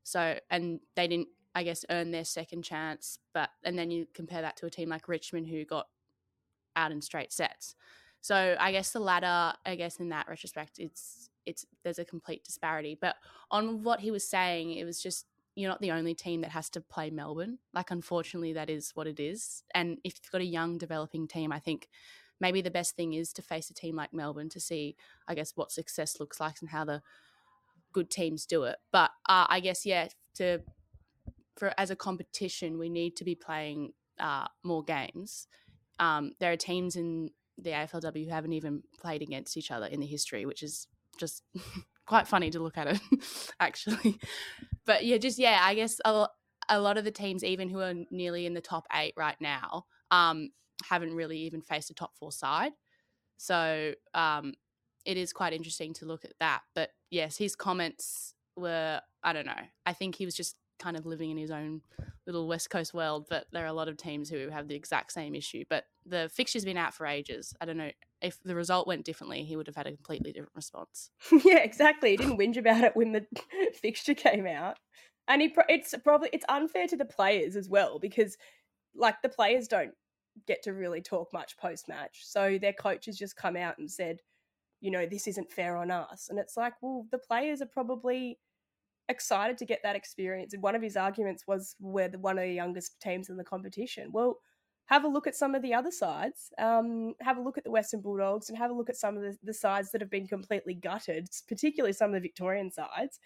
So 0.03 0.37
and 0.49 0.79
they 0.95 1.07
didn't, 1.07 1.29
I 1.53 1.63
guess, 1.63 1.85
earn 1.89 2.11
their 2.11 2.25
second 2.25 2.63
chance. 2.63 3.19
But 3.33 3.49
and 3.63 3.77
then 3.77 3.91
you 3.91 4.07
compare 4.13 4.41
that 4.41 4.57
to 4.57 4.65
a 4.65 4.69
team 4.69 4.89
like 4.89 5.07
Richmond 5.07 5.47
who 5.47 5.65
got 5.65 5.87
out 6.75 6.91
in 6.91 7.01
straight 7.01 7.31
sets. 7.31 7.75
So 8.21 8.55
I 8.59 8.71
guess 8.71 8.91
the 8.91 8.99
ladder, 8.99 9.57
I 9.65 9.75
guess 9.75 9.97
in 9.97 10.09
that 10.09 10.27
retrospect, 10.27 10.79
it's 10.79 11.29
it's 11.45 11.65
there's 11.83 11.99
a 11.99 12.05
complete 12.05 12.43
disparity. 12.43 12.97
But 12.99 13.15
on 13.49 13.83
what 13.83 13.99
he 13.99 14.11
was 14.11 14.27
saying, 14.27 14.73
it 14.73 14.85
was 14.85 15.01
just 15.01 15.25
you're 15.55 15.69
not 15.69 15.81
the 15.81 15.91
only 15.91 16.13
team 16.13 16.41
that 16.41 16.51
has 16.51 16.69
to 16.71 16.81
play 16.81 17.09
Melbourne. 17.09 17.59
Like, 17.73 17.91
unfortunately, 17.91 18.53
that 18.53 18.69
is 18.69 18.91
what 18.93 19.07
it 19.07 19.19
is. 19.19 19.63
And 19.73 19.97
if 20.03 20.15
you've 20.15 20.31
got 20.31 20.41
a 20.41 20.45
young 20.45 20.77
developing 20.77 21.27
team, 21.27 21.51
I 21.51 21.59
think 21.59 21.89
maybe 22.39 22.61
the 22.61 22.71
best 22.71 22.95
thing 22.95 23.13
is 23.13 23.33
to 23.33 23.41
face 23.41 23.69
a 23.69 23.73
team 23.73 23.95
like 23.95 24.13
Melbourne 24.13 24.49
to 24.49 24.59
see, 24.59 24.95
I 25.27 25.35
guess, 25.35 25.53
what 25.55 25.71
success 25.71 26.19
looks 26.19 26.39
like 26.39 26.55
and 26.61 26.69
how 26.69 26.85
the 26.85 27.01
good 27.93 28.09
teams 28.09 28.45
do 28.45 28.63
it. 28.63 28.77
But 28.91 29.11
uh, 29.27 29.45
I 29.49 29.59
guess, 29.59 29.85
yeah, 29.85 30.07
to 30.35 30.61
for 31.57 31.73
as 31.77 31.91
a 31.91 31.95
competition, 31.95 32.79
we 32.79 32.89
need 32.89 33.15
to 33.17 33.23
be 33.23 33.35
playing 33.35 33.93
uh, 34.19 34.47
more 34.63 34.83
games. 34.83 35.47
Um, 35.99 36.31
there 36.39 36.51
are 36.51 36.57
teams 36.57 36.95
in 36.95 37.29
the 37.57 37.71
AFLW 37.71 38.25
who 38.25 38.31
haven't 38.31 38.53
even 38.53 38.83
played 38.99 39.21
against 39.21 39.57
each 39.57 39.69
other 39.69 39.85
in 39.85 39.99
the 39.99 40.07
history, 40.07 40.45
which 40.45 40.63
is 40.63 40.87
just 41.17 41.43
quite 42.05 42.27
funny 42.27 42.49
to 42.49 42.59
look 42.59 42.77
at 42.77 42.87
it, 42.87 42.99
actually. 43.59 44.19
But 44.85 45.05
yeah, 45.05 45.17
just 45.17 45.39
yeah, 45.39 45.59
I 45.61 45.75
guess 45.75 45.99
a, 46.05 46.27
a 46.69 46.79
lot 46.79 46.97
of 46.97 47.03
the 47.03 47.11
teams, 47.11 47.43
even 47.43 47.69
who 47.69 47.79
are 47.79 47.93
nearly 48.09 48.45
in 48.45 48.53
the 48.53 48.61
top 48.61 48.87
eight 48.93 49.13
right 49.17 49.39
now, 49.39 49.85
um, 50.09 50.49
haven't 50.83 51.13
really 51.13 51.39
even 51.39 51.61
faced 51.61 51.89
a 51.91 51.93
top 51.93 52.15
four 52.17 52.31
side. 52.31 52.71
So 53.37 53.93
um, 54.13 54.53
it 55.05 55.17
is 55.17 55.33
quite 55.33 55.53
interesting 55.53 55.93
to 55.95 56.05
look 56.05 56.25
at 56.25 56.33
that. 56.39 56.61
But 56.75 56.89
yes, 57.09 57.37
his 57.37 57.55
comments 57.55 58.33
were 58.55 59.01
I 59.23 59.33
don't 59.33 59.45
know. 59.45 59.53
I 59.85 59.93
think 59.93 60.15
he 60.15 60.25
was 60.25 60.35
just 60.35 60.55
kind 60.79 60.97
of 60.97 61.05
living 61.05 61.29
in 61.29 61.37
his 61.37 61.51
own 61.51 61.81
little 62.25 62.47
West 62.47 62.69
Coast 62.69 62.93
world. 62.93 63.27
But 63.29 63.45
there 63.51 63.63
are 63.63 63.67
a 63.67 63.73
lot 63.73 63.87
of 63.87 63.97
teams 63.97 64.29
who 64.29 64.49
have 64.49 64.67
the 64.67 64.75
exact 64.75 65.11
same 65.11 65.35
issue. 65.35 65.63
But 65.69 65.85
the 66.05 66.29
fixture's 66.33 66.65
been 66.65 66.77
out 66.77 66.93
for 66.93 67.05
ages. 67.05 67.53
I 67.61 67.65
don't 67.65 67.77
know 67.77 67.91
if 68.21 68.41
the 68.43 68.55
result 68.55 68.87
went 68.87 69.05
differently, 69.05 69.43
he 69.43 69.55
would 69.55 69.67
have 69.67 69.75
had 69.75 69.87
a 69.87 69.91
completely 69.91 70.31
different 70.31 70.55
response. 70.55 71.09
yeah, 71.43 71.59
exactly. 71.59 72.11
He 72.11 72.17
didn't 72.17 72.37
whinge 72.37 72.57
about 72.57 72.83
it 72.83 72.95
when 72.95 73.11
the 73.11 73.25
fixture 73.81 74.13
came 74.13 74.47
out, 74.47 74.77
and 75.27 75.41
he 75.41 75.49
pro- 75.49 75.63
it's 75.69 75.93
probably 76.03 76.29
it's 76.33 76.45
unfair 76.49 76.87
to 76.87 76.97
the 76.97 77.05
players 77.05 77.55
as 77.55 77.69
well 77.69 77.99
because 77.99 78.37
like 78.95 79.21
the 79.21 79.29
players 79.29 79.67
don't 79.67 79.93
get 80.47 80.63
to 80.63 80.73
really 80.73 81.01
talk 81.01 81.33
much 81.33 81.57
post 81.57 81.87
match, 81.87 82.19
so 82.23 82.57
their 82.59 82.73
coaches 82.73 83.17
just 83.17 83.35
come 83.35 83.55
out 83.55 83.77
and 83.77 83.89
said, 83.89 84.19
you 84.79 84.91
know, 84.91 85.05
this 85.05 85.27
isn't 85.27 85.51
fair 85.51 85.75
on 85.77 85.91
us, 85.91 86.27
and 86.29 86.39
it's 86.39 86.57
like, 86.57 86.73
well, 86.81 87.05
the 87.11 87.19
players 87.19 87.61
are 87.61 87.67
probably 87.67 88.37
excited 89.09 89.57
to 89.57 89.65
get 89.65 89.81
that 89.83 89.95
experience. 89.95 90.53
And 90.53 90.63
one 90.63 90.75
of 90.75 90.81
his 90.81 90.95
arguments 90.97 91.43
was 91.45 91.75
we're 91.79 92.07
the, 92.07 92.19
one 92.19 92.37
of 92.37 92.43
the 92.43 92.53
youngest 92.53 92.99
teams 93.01 93.29
in 93.29 93.37
the 93.37 93.43
competition. 93.43 94.09
Well, 94.11 94.37
have 94.91 95.05
a 95.05 95.07
look 95.07 95.25
at 95.25 95.35
some 95.37 95.55
of 95.55 95.61
the 95.61 95.73
other 95.73 95.89
sides. 95.89 96.51
Um, 96.59 97.13
have 97.21 97.37
a 97.37 97.41
look 97.41 97.57
at 97.57 97.63
the 97.63 97.71
Western 97.71 98.01
Bulldogs 98.01 98.49
and 98.49 98.57
have 98.57 98.71
a 98.71 98.73
look 98.73 98.89
at 98.89 98.97
some 98.97 99.15
of 99.15 99.23
the, 99.23 99.37
the 99.41 99.53
sides 99.53 99.89
that 99.91 100.01
have 100.01 100.09
been 100.09 100.27
completely 100.27 100.73
gutted, 100.73 101.29
particularly 101.47 101.93
some 101.93 102.09
of 102.09 102.15
the 102.15 102.27
Victorian 102.27 102.69
sides. 102.69 103.17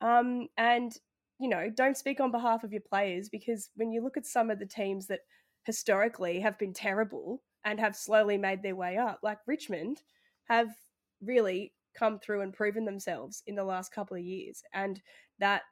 Um, 0.00 0.48
and, 0.58 0.92
you 1.38 1.48
know, 1.48 1.70
don't 1.70 1.96
speak 1.96 2.18
on 2.18 2.32
behalf 2.32 2.64
of 2.64 2.72
your 2.72 2.82
players 2.82 3.28
because 3.28 3.70
when 3.76 3.92
you 3.92 4.02
look 4.02 4.16
at 4.16 4.26
some 4.26 4.50
of 4.50 4.58
the 4.58 4.66
teams 4.66 5.06
that 5.06 5.20
historically 5.62 6.40
have 6.40 6.58
been 6.58 6.72
terrible 6.72 7.42
and 7.64 7.78
have 7.78 7.94
slowly 7.94 8.36
made 8.36 8.64
their 8.64 8.74
way 8.74 8.96
up, 8.96 9.20
like 9.22 9.38
Richmond, 9.46 10.02
have 10.48 10.70
really 11.22 11.74
come 11.96 12.18
through 12.18 12.40
and 12.40 12.52
proven 12.52 12.84
themselves 12.84 13.44
in 13.46 13.54
the 13.54 13.62
last 13.62 13.94
couple 13.94 14.16
of 14.16 14.24
years. 14.24 14.64
And 14.74 15.00
that 15.38 15.62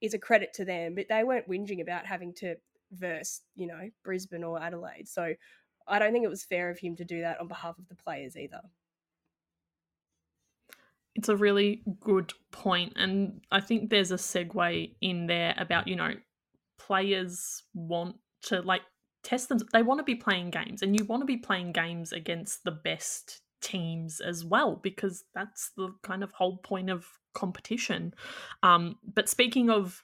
is 0.00 0.12
a 0.12 0.18
credit 0.18 0.52
to 0.54 0.64
them, 0.64 0.96
but 0.96 1.06
they 1.08 1.22
weren't 1.22 1.48
whinging 1.48 1.80
about 1.80 2.04
having 2.04 2.34
to 2.34 2.56
verse, 2.92 3.40
you 3.54 3.66
know, 3.66 3.90
Brisbane 4.04 4.44
or 4.44 4.60
Adelaide. 4.60 5.08
So 5.08 5.34
I 5.86 5.98
don't 5.98 6.12
think 6.12 6.24
it 6.24 6.30
was 6.30 6.44
fair 6.44 6.70
of 6.70 6.78
him 6.78 6.96
to 6.96 7.04
do 7.04 7.22
that 7.22 7.40
on 7.40 7.48
behalf 7.48 7.78
of 7.78 7.88
the 7.88 7.94
players 7.94 8.36
either. 8.36 8.60
It's 11.14 11.28
a 11.28 11.36
really 11.36 11.82
good 12.00 12.32
point, 12.52 12.92
and 12.96 13.40
I 13.50 13.60
think 13.60 13.90
there's 13.90 14.12
a 14.12 14.16
segue 14.16 14.94
in 15.00 15.26
there 15.26 15.54
about 15.58 15.88
you 15.88 15.96
know 15.96 16.12
players 16.78 17.64
want 17.74 18.16
to 18.42 18.62
like 18.62 18.82
test 19.24 19.48
them. 19.48 19.58
They 19.72 19.82
want 19.82 19.98
to 19.98 20.04
be 20.04 20.14
playing 20.14 20.50
games, 20.50 20.82
and 20.82 20.98
you 20.98 21.04
want 21.06 21.22
to 21.22 21.26
be 21.26 21.36
playing 21.36 21.72
games 21.72 22.12
against 22.12 22.62
the 22.62 22.70
best 22.70 23.40
teams 23.60 24.20
as 24.20 24.44
well 24.44 24.76
because 24.76 25.24
that's 25.34 25.72
the 25.76 25.92
kind 26.04 26.22
of 26.22 26.30
whole 26.32 26.58
point 26.58 26.90
of 26.90 27.06
competition. 27.34 28.14
Um, 28.62 28.96
but 29.02 29.28
speaking 29.28 29.70
of 29.70 30.02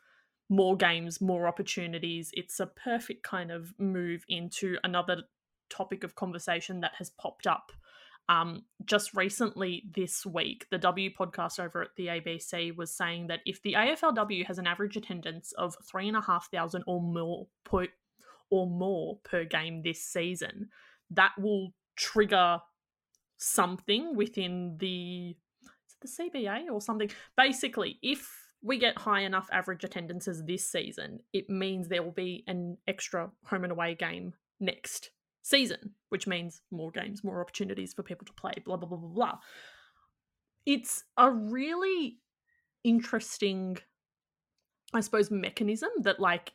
more 0.49 0.77
games, 0.77 1.21
more 1.21 1.47
opportunities. 1.47 2.31
It's 2.35 2.61
a 2.61 2.67
perfect 2.67 3.23
kind 3.23 3.51
of 3.51 3.75
move 3.79 4.25
into 4.29 4.77
another 4.85 5.23
topic 5.71 6.05
of 6.05 6.15
conversation 6.15 6.81
that 6.81 6.93
has 6.99 7.11
popped 7.11 7.47
up 7.47 7.73
um, 8.29 8.65
just 8.85 9.15
recently 9.15 9.85
this 9.95 10.25
week. 10.25 10.67
The 10.71 10.79
W 10.79 11.11
podcast 11.13 11.61
over 11.61 11.83
at 11.83 11.97
the 11.97 12.07
ABC 12.07 12.75
was 12.75 12.91
saying 12.91 13.27
that 13.29 13.41
if 13.45 13.63
the 13.63 13.75
AFLW 13.75 14.47
has 14.47 14.59
an 14.59 14.67
average 14.67 14.97
attendance 14.97 15.53
of 15.53 15.77
three 15.85 16.09
and 16.09 16.17
a 16.17 16.23
half 16.23 16.51
thousand 16.51 16.85
or 16.87 17.03
more 17.03 17.47
per 17.65 17.89
or 18.51 18.67
more 18.67 19.19
per 19.25 19.45
game 19.45 19.83
this 19.83 20.03
season, 20.03 20.69
that 21.11 21.33
will 21.39 21.75
trigger 21.97 22.61
something 23.37 24.17
within 24.17 24.77
the 24.79 25.37
the 26.01 26.09
CBA 26.09 26.71
or 26.71 26.81
something. 26.81 27.11
Basically, 27.37 27.99
if 28.03 28.44
we 28.65 28.79
get 28.79 28.99
high 28.99 29.21
enough 29.21 29.49
average 29.53 29.85
attendances 29.85 30.43
this 30.43 30.67
season, 30.67 31.21
it 31.35 31.51
means 31.51 31.87
there 31.87 32.03
will 32.03 32.11
be 32.11 32.43
an 32.49 32.79
extra 32.89 33.31
home 33.45 33.63
and 33.63 33.73
away 33.73 33.95
game 33.95 34.33
next 34.59 35.11
season, 35.43 35.93
which 36.09 36.27
means 36.27 36.63
more 36.71 36.91
games, 36.91 37.23
more 37.23 37.43
opportunities 37.43 37.93
for 37.93 38.03
people 38.03 38.27
to 38.27 38.33
play, 38.33 38.55
blah, 38.65 38.79
blah, 38.79 38.89
blah, 38.89 38.97
blah, 38.97 39.09
blah. 39.11 39.39
It's 40.65 41.05
a 41.19 41.31
really 41.31 42.17
interesting, 42.85 43.77
I 44.95 45.01
suppose, 45.01 45.31
mechanism 45.31 45.91
that, 46.01 46.19
like, 46.19 46.55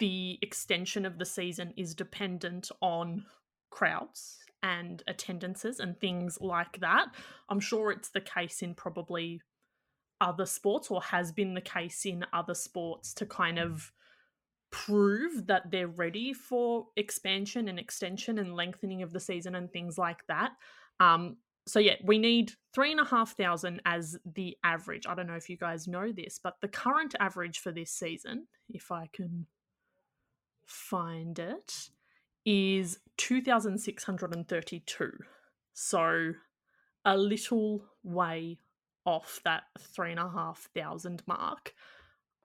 the 0.00 0.40
extension 0.42 1.06
of 1.06 1.18
the 1.18 1.24
season 1.24 1.72
is 1.76 1.94
dependent 1.94 2.72
on 2.80 3.24
crowds 3.70 4.38
and 4.64 5.00
attendances 5.06 5.78
and 5.78 5.98
things 6.00 6.38
like 6.40 6.80
that. 6.80 7.06
I'm 7.48 7.60
sure 7.60 7.92
it's 7.92 8.08
the 8.08 8.20
case 8.20 8.62
in 8.62 8.74
probably 8.74 9.40
other 10.24 10.46
sports 10.46 10.90
or 10.90 11.00
has 11.02 11.30
been 11.30 11.54
the 11.54 11.60
case 11.60 12.04
in 12.06 12.24
other 12.32 12.54
sports 12.54 13.14
to 13.14 13.26
kind 13.26 13.58
of 13.58 13.92
prove 14.70 15.46
that 15.46 15.70
they're 15.70 15.86
ready 15.86 16.32
for 16.32 16.86
expansion 16.96 17.68
and 17.68 17.78
extension 17.78 18.38
and 18.38 18.56
lengthening 18.56 19.02
of 19.02 19.12
the 19.12 19.20
season 19.20 19.54
and 19.54 19.70
things 19.70 19.96
like 19.98 20.26
that. 20.26 20.50
Um, 20.98 21.36
so 21.66 21.78
yeah, 21.78 21.94
we 22.02 22.18
need 22.18 22.52
three 22.74 22.90
and 22.90 23.00
a 23.00 23.04
half 23.04 23.36
thousand 23.36 23.80
as 23.84 24.18
the 24.34 24.56
average. 24.64 25.06
I 25.06 25.14
don't 25.14 25.28
know 25.28 25.36
if 25.36 25.48
you 25.48 25.56
guys 25.56 25.86
know 25.86 26.10
this, 26.10 26.40
but 26.42 26.56
the 26.60 26.68
current 26.68 27.14
average 27.20 27.58
for 27.60 27.72
this 27.72 27.92
season, 27.92 28.46
if 28.68 28.90
I 28.90 29.08
can 29.12 29.46
find 30.66 31.38
it, 31.38 31.90
is 32.44 32.98
two 33.16 33.40
thousand 33.40 33.78
six 33.78 34.04
hundred 34.04 34.34
and 34.34 34.48
thirty-two. 34.48 35.12
So 35.72 36.32
a 37.04 37.16
little 37.16 37.84
way 38.02 38.58
off 39.04 39.40
that 39.44 39.64
three 39.78 40.10
and 40.10 40.20
a 40.20 40.28
half 40.28 40.68
thousand 40.74 41.22
mark. 41.26 41.74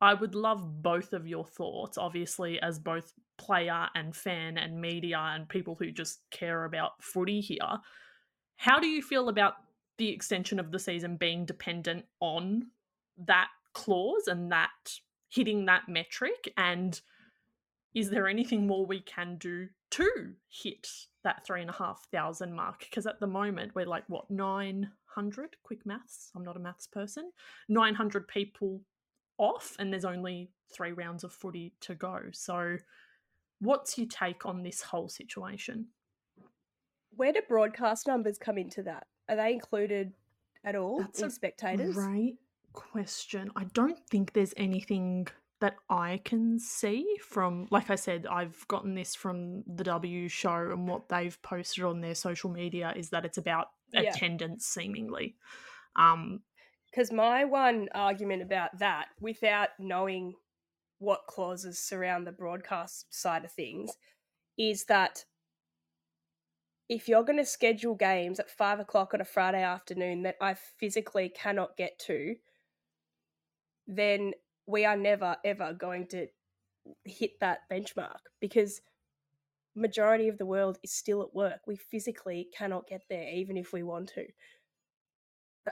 I 0.01 0.13
would 0.13 0.35
love 0.35 0.81
both 0.81 1.13
of 1.13 1.27
your 1.27 1.45
thoughts, 1.45 1.97
obviously, 1.97 2.61
as 2.61 2.79
both 2.79 3.13
player 3.37 3.87
and 3.95 4.15
fan 4.15 4.57
and 4.57 4.79
media 4.79 5.19
and 5.19 5.47
people 5.47 5.75
who 5.75 5.91
just 5.91 6.21
care 6.31 6.65
about 6.65 7.01
footy 7.01 7.41
here. 7.41 7.79
How 8.55 8.79
do 8.79 8.87
you 8.87 9.01
feel 9.01 9.29
about 9.29 9.55
the 9.97 10.09
extension 10.09 10.59
of 10.59 10.71
the 10.71 10.79
season 10.79 11.17
being 11.17 11.45
dependent 11.45 12.05
on 12.21 12.67
that 13.17 13.49
clause 13.73 14.27
and 14.27 14.51
that 14.51 14.69
hitting 15.29 15.65
that 15.65 15.89
metric? 15.89 16.53
And 16.55 16.99
is 17.93 18.09
there 18.09 18.27
anything 18.27 18.67
more 18.67 18.85
we 18.85 19.01
can 19.01 19.37
do 19.37 19.67
to 19.91 20.33
hit 20.49 20.87
that 21.23 21.45
three 21.45 21.61
and 21.61 21.69
a 21.69 21.73
half 21.73 22.05
thousand 22.11 22.53
mark? 22.53 22.79
Because 22.79 23.05
at 23.05 23.19
the 23.19 23.27
moment, 23.27 23.75
we're 23.75 23.85
like, 23.85 24.03
what, 24.07 24.29
nine 24.31 24.91
900 25.15 25.55
quick 25.63 25.85
maths 25.85 26.31
i'm 26.35 26.43
not 26.43 26.55
a 26.55 26.59
maths 26.59 26.87
person 26.87 27.31
900 27.67 28.27
people 28.27 28.81
off 29.39 29.75
and 29.79 29.91
there's 29.91 30.05
only 30.05 30.51
three 30.71 30.91
rounds 30.91 31.23
of 31.23 31.33
footy 31.33 31.73
to 31.81 31.95
go. 31.95 32.19
So 32.31 32.77
what's 33.59 33.97
your 33.97 34.07
take 34.07 34.45
on 34.45 34.61
this 34.61 34.81
whole 34.81 35.09
situation? 35.09 35.87
Where 37.15 37.33
do 37.33 37.41
broadcast 37.47 38.05
numbers 38.05 38.37
come 38.37 38.57
into 38.57 38.83
that? 38.83 39.07
Are 39.27 39.35
they 39.35 39.53
included 39.53 40.13
at 40.63 40.75
all 40.75 40.99
That's 40.99 41.21
in 41.21 41.31
spectators? 41.31 41.95
right 41.95 42.35
question. 42.73 43.49
I 43.55 43.63
don't 43.73 43.99
think 44.09 44.33
there's 44.33 44.53
anything 44.55 45.27
that 45.59 45.75
I 45.89 46.21
can 46.23 46.57
see 46.59 47.05
from, 47.21 47.67
like 47.69 47.89
I 47.89 47.95
said, 47.95 48.25
I've 48.27 48.65
gotten 48.69 48.95
this 48.95 49.15
from 49.15 49.63
the 49.67 49.83
W 49.83 50.29
show, 50.29 50.69
and 50.71 50.87
what 50.87 51.09
they've 51.09 51.37
posted 51.41 51.83
on 51.83 51.99
their 51.99 52.15
social 52.15 52.49
media 52.49 52.93
is 52.95 53.09
that 53.09 53.25
it's 53.25 53.37
about 53.37 53.67
yeah. 53.93 54.01
attendance, 54.01 54.65
seemingly. 54.65 55.35
Um, 55.95 56.41
because 56.91 57.11
my 57.11 57.45
one 57.45 57.87
argument 57.93 58.41
about 58.41 58.79
that, 58.79 59.09
without 59.19 59.69
knowing 59.77 60.33
what 60.97 61.27
clauses 61.27 61.79
surround 61.79 62.25
the 62.25 62.31
broadcast 62.31 63.05
side 63.13 63.45
of 63.45 63.51
things, 63.51 63.91
is 64.57 64.85
that 64.85 65.23
if 66.89 67.07
you're 67.07 67.23
going 67.23 67.37
to 67.37 67.45
schedule 67.45 67.93
games 67.93 68.39
at 68.39 68.49
five 68.49 68.79
o'clock 68.79 69.13
on 69.13 69.21
a 69.21 69.25
Friday 69.25 69.61
afternoon 69.61 70.23
that 70.23 70.35
I 70.41 70.55
physically 70.55 71.29
cannot 71.29 71.77
get 71.77 71.99
to, 72.07 72.35
then 73.87 74.33
we 74.65 74.85
are 74.85 74.97
never 74.97 75.37
ever 75.45 75.73
going 75.73 76.07
to 76.07 76.27
hit 77.05 77.39
that 77.39 77.59
benchmark 77.71 78.19
because 78.39 78.81
majority 79.79 80.27
of 80.27 80.37
the 80.37 80.45
world 80.45 80.77
is 80.83 80.91
still 80.91 81.21
at 81.21 81.33
work. 81.33 81.61
We 81.67 81.75
physically 81.75 82.47
cannot 82.55 82.87
get 82.87 83.03
there 83.09 83.29
even 83.29 83.57
if 83.57 83.73
we 83.73 83.83
want 83.83 84.09
to. 84.15 84.25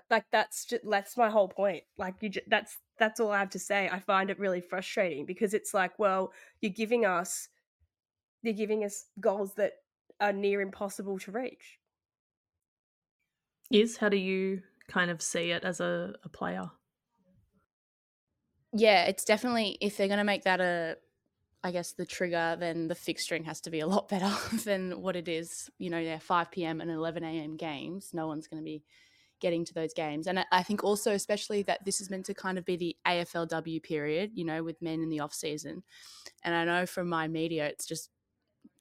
Like 0.09 0.25
that's 0.31 0.65
just 0.65 0.83
that's 0.89 1.17
my 1.17 1.29
whole 1.29 1.47
point. 1.47 1.83
Like 1.97 2.15
you 2.21 2.29
just, 2.29 2.49
that's 2.49 2.77
that's 2.99 3.19
all 3.19 3.31
I 3.31 3.39
have 3.39 3.49
to 3.51 3.59
say. 3.59 3.89
I 3.91 3.99
find 3.99 4.29
it 4.29 4.39
really 4.39 4.61
frustrating 4.61 5.25
because 5.25 5.53
it's 5.53 5.73
like, 5.73 5.97
well, 5.97 6.33
you're 6.61 6.71
giving 6.71 7.05
us 7.05 7.49
you're 8.43 8.53
giving 8.53 8.83
us 8.83 9.05
goals 9.19 9.53
that 9.55 9.73
are 10.19 10.33
near 10.33 10.61
impossible 10.61 11.19
to 11.19 11.31
reach. 11.31 11.79
Is 13.71 13.97
how 13.97 14.09
do 14.09 14.17
you 14.17 14.61
kind 14.87 15.11
of 15.11 15.21
see 15.21 15.51
it 15.51 15.63
as 15.63 15.79
a, 15.79 16.15
a 16.23 16.29
player. 16.29 16.69
Yeah, 18.73 19.05
it's 19.05 19.25
definitely 19.25 19.77
if 19.81 19.97
they're 19.97 20.07
going 20.07 20.17
to 20.19 20.23
make 20.23 20.43
that 20.43 20.61
a 20.61 20.97
I 21.63 21.71
guess 21.71 21.93
the 21.93 22.05
trigger, 22.05 22.55
then 22.59 22.87
the 22.87 22.95
fixturing 22.95 23.45
has 23.45 23.61
to 23.61 23.69
be 23.69 23.79
a 23.79 23.87
lot 23.87 24.07
better 24.09 24.31
than 24.63 25.01
what 25.01 25.15
it 25.15 25.27
is. 25.27 25.69
You 25.79 25.89
know, 25.89 26.03
they're 26.03 26.19
5 26.19 26.51
p.m. 26.51 26.81
and 26.81 26.91
11 26.91 27.23
a.m. 27.23 27.57
games. 27.57 28.11
No 28.13 28.27
one's 28.27 28.47
going 28.47 28.61
to 28.61 28.65
be 28.65 28.83
getting 29.39 29.65
to 29.65 29.73
those 29.73 29.93
games. 29.93 30.27
And 30.27 30.43
I 30.51 30.63
think 30.63 30.83
also, 30.83 31.11
especially 31.11 31.61
that 31.63 31.85
this 31.85 32.01
is 32.01 32.09
meant 32.09 32.25
to 32.25 32.33
kind 32.33 32.57
of 32.57 32.65
be 32.65 32.75
the 32.75 32.95
AFLW 33.07 33.83
period, 33.83 34.31
you 34.33 34.45
know, 34.45 34.63
with 34.63 34.81
men 34.81 35.01
in 35.01 35.09
the 35.09 35.19
off 35.19 35.33
season. 35.33 35.83
And 36.43 36.55
I 36.55 36.65
know 36.65 36.85
from 36.85 37.07
my 37.07 37.27
media, 37.27 37.67
it's 37.67 37.85
just 37.85 38.09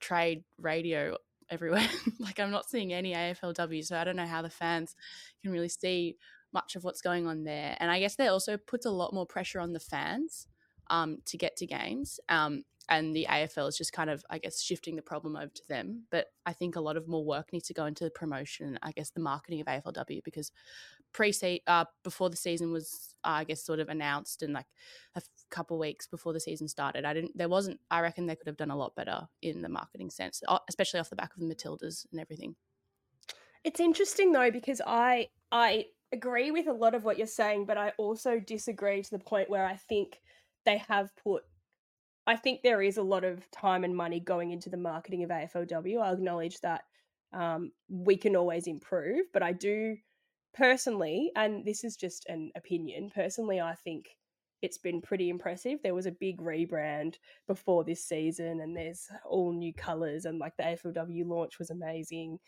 trade 0.00 0.45
radio 0.59 1.16
everywhere. 1.50 1.88
like 2.18 2.40
I'm 2.40 2.50
not 2.50 2.68
seeing 2.68 2.92
any 2.92 3.14
AFLW, 3.14 3.85
so 3.85 3.99
I 3.99 4.04
don't 4.04 4.16
know 4.16 4.26
how 4.26 4.42
the 4.42 4.50
fans 4.50 4.97
can 5.42 5.52
really 5.52 5.68
see 5.68 6.16
much 6.52 6.75
of 6.76 6.85
what's 6.85 7.02
going 7.02 7.26
on 7.26 7.45
there. 7.45 7.76
And 7.78 7.90
I 7.90 8.00
guess 8.00 8.16
that 8.16 8.28
also 8.28 8.56
puts 8.56 8.87
a 8.87 8.90
lot 8.90 9.12
more 9.12 9.26
pressure 9.26 9.61
on 9.61 9.73
the 9.73 9.80
fans 9.80 10.47
um, 10.90 11.19
to 11.26 11.37
get 11.37 11.57
to 11.57 11.66
games. 11.66 12.21
Um, 12.28 12.64
and 12.88 13.16
the 13.16 13.26
AFL 13.28 13.69
is 13.69 13.76
just 13.76 13.93
kind 13.93 14.11
of, 14.11 14.25
I 14.31 14.38
guess, 14.38 14.62
shifting 14.62 14.95
the 14.95 15.02
problem 15.02 15.35
over 15.35 15.50
to 15.52 15.62
them. 15.69 16.05
But 16.11 16.26
I 16.45 16.52
think 16.52 16.76
a 16.76 16.81
lot 16.81 16.97
of 16.97 17.09
more 17.09 17.25
work 17.25 17.52
needs 17.52 17.66
to 17.69 17.75
go 17.75 17.87
into 17.87 18.05
the 18.05 18.11
promotion, 18.11 18.78
I 18.83 18.93
guess, 18.93 19.11
the 19.11 19.21
marketing 19.21 19.61
of 19.61 19.66
AFLW 19.66 20.23
because 20.23 20.52
pre 21.12 21.33
uh, 21.66 21.85
before 22.05 22.31
the 22.31 22.37
season 22.37 22.73
was, 22.73 23.14
uh, 23.25 23.28
I 23.28 23.45
guess, 23.45 23.64
sort 23.64 23.81
of 23.81 23.88
announced 23.88 24.43
and 24.43 24.52
like 24.52 24.66
a 25.16 25.19
f- 25.19 25.28
couple 25.50 25.78
weeks 25.78 26.07
before 26.07 26.33
the 26.33 26.40
season 26.40 26.69
started, 26.69 27.05
I 27.05 27.12
didn't. 27.12 27.37
There 27.37 27.49
wasn't. 27.49 27.81
I 27.90 28.00
reckon 28.00 28.26
they 28.26 28.37
could 28.37 28.47
have 28.47 28.57
done 28.57 28.71
a 28.71 28.76
lot 28.76 28.95
better 28.95 29.26
in 29.43 29.62
the 29.62 29.69
marketing 29.69 30.11
sense, 30.11 30.43
especially 30.69 31.00
off 31.00 31.11
the 31.11 31.16
back 31.16 31.33
of 31.35 31.40
the 31.40 31.52
Matildas 31.52 32.07
and 32.12 32.21
everything. 32.21 32.55
It's 33.64 33.81
interesting 33.81 34.31
though 34.31 34.52
because 34.52 34.81
I 34.87 35.28
I 35.50 35.87
agree 36.12 36.52
with 36.52 36.69
a 36.69 36.73
lot 36.73 36.95
of 36.95 37.02
what 37.02 37.19
you're 37.19 37.26
saying, 37.26 37.66
but 37.66 37.76
I 37.76 37.93
also 37.99 38.38
disagree 38.38 39.02
to 39.02 39.11
the 39.11 39.19
point 39.19 39.50
where 39.50 39.66
I 39.66 39.75
think 39.75 40.21
they 40.66 40.78
have 40.88 41.11
put 41.16 41.44
I 42.26 42.37
think 42.37 42.62
there 42.62 42.82
is 42.82 42.96
a 42.96 43.02
lot 43.02 43.25
of 43.25 43.49
time 43.52 43.85
and 43.85 43.96
money 43.96 44.18
going 44.18 44.50
into 44.50 44.68
the 44.68 44.76
marketing 44.76 45.23
of 45.23 45.30
AFLW. 45.30 46.00
I 46.00 46.12
acknowledge 46.12 46.58
that 46.61 46.82
um, 47.32 47.70
we 47.88 48.16
can 48.16 48.35
always 48.35 48.66
improve, 48.66 49.26
but 49.32 49.42
I 49.44 49.52
do 49.52 49.96
personally, 50.52 51.30
and 51.37 51.64
this 51.64 51.85
is 51.85 51.96
just 51.96 52.26
an 52.28 52.50
opinion, 52.56 53.11
personally, 53.14 53.61
I 53.61 53.75
think 53.85 54.06
it's 54.62 54.78
been 54.78 55.02
pretty 55.02 55.28
impressive. 55.28 55.78
There 55.82 55.94
was 55.94 56.06
a 56.06 56.16
big 56.18 56.38
rebrand 56.38 57.14
before 57.46 57.85
this 57.85 58.04
season, 58.04 58.61
and 58.61 58.76
there's 58.76 59.06
all 59.25 59.52
new 59.52 59.73
colours, 59.73 60.25
and 60.25 60.38
like 60.38 60.56
the 60.56 60.64
AFLW 60.64 61.26
launch 61.26 61.58
was 61.58 61.70
amazing. 61.70 62.38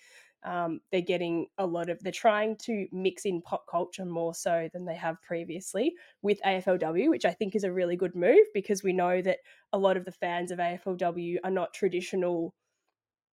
Um, 0.45 0.81
they're 0.93 1.01
getting 1.01 1.47
a 1.59 1.67
lot 1.67 1.89
of, 1.89 2.01
they're 2.03 2.13
trying 2.13 2.57
to 2.65 2.87
mix 2.93 3.25
in 3.25 3.43
pop 3.43 3.65
culture 3.69 4.05
more 4.05 4.35
so 4.35 4.69
than 4.73 4.85
they 4.85 4.95
have 4.95 5.21
previously 5.23 5.95
with 6.23 6.41
AFLW, 6.47 7.11
which 7.11 7.25
I 7.25 7.33
think 7.33 7.57
is 7.57 7.65
a 7.65 7.73
really 7.73 7.97
good 7.97 8.15
move 8.15 8.47
because 8.55 8.83
we 8.83 8.93
know 8.93 9.21
that 9.23 9.39
a 9.73 9.79
lot 9.79 9.97
of 9.97 10.05
the 10.05 10.13
fans 10.13 10.51
of 10.51 10.59
AFLW 10.59 11.39
are 11.43 11.51
not 11.51 11.75
traditional. 11.75 12.55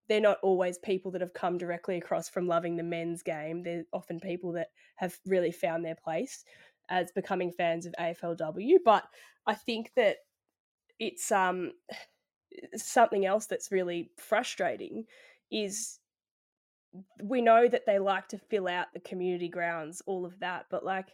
They're 0.09 0.19
not 0.19 0.39
always 0.41 0.77
people 0.79 1.11
that 1.11 1.21
have 1.21 1.33
come 1.33 1.57
directly 1.57 1.97
across 1.97 2.27
from 2.27 2.47
loving 2.47 2.75
the 2.75 2.83
men's 2.83 3.21
game. 3.21 3.63
They're 3.63 3.85
often 3.93 4.19
people 4.19 4.51
that 4.53 4.67
have 4.95 5.15
really 5.25 5.51
found 5.51 5.85
their 5.85 5.97
place 6.03 6.43
as 6.89 7.11
becoming 7.11 7.51
fans 7.51 7.85
of 7.85 7.93
AFLW. 7.99 8.77
But 8.83 9.03
I 9.45 9.53
think 9.53 9.91
that 9.95 10.17
it's 10.99 11.31
um 11.31 11.71
something 12.75 13.25
else 13.25 13.47
that's 13.47 13.71
really 13.71 14.11
frustrating 14.17 15.05
is 15.51 15.99
we 17.21 17.41
know 17.41 17.67
that 17.67 17.85
they 17.85 17.99
like 17.99 18.27
to 18.29 18.37
fill 18.37 18.67
out 18.67 18.87
the 18.93 18.99
community 18.99 19.49
grounds, 19.49 20.01
all 20.05 20.25
of 20.25 20.39
that, 20.39 20.65
but 20.69 20.85
like 20.85 21.09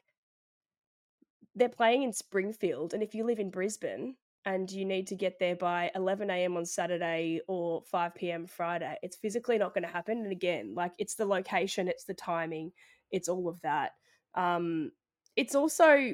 they're 1.56 1.70
playing 1.70 2.04
in 2.04 2.14
Springfield, 2.14 2.94
and 2.94 3.04
if 3.04 3.14
you 3.14 3.24
live 3.26 3.40
in 3.40 3.50
Brisbane 3.50 4.16
and 4.46 4.72
you 4.72 4.86
need 4.86 5.08
to 5.08 5.16
get 5.16 5.38
there 5.40 5.56
by 5.56 5.92
11 5.94 6.30
a.m. 6.30 6.58
on 6.58 6.66
Saturday 6.66 7.42
or 7.48 7.84
5 7.84 8.16
p.m. 8.16 8.48
Friday, 8.48 8.98
it's 9.04 9.18
physically 9.18 9.58
not 9.58 9.74
going 9.74 9.84
to 9.84 9.90
happen. 9.90 10.20
And 10.20 10.32
again, 10.32 10.74
like 10.76 10.94
it's 10.98 11.16
the 11.16 11.26
location, 11.26 11.88
it's 11.88 12.06
the 12.06 12.14
timing, 12.14 12.72
it's 13.12 13.30
all 13.30 13.48
of 13.48 13.62
that. 13.62 13.92
Um, 14.34 14.92
it's 15.36 15.56
also 15.56 16.14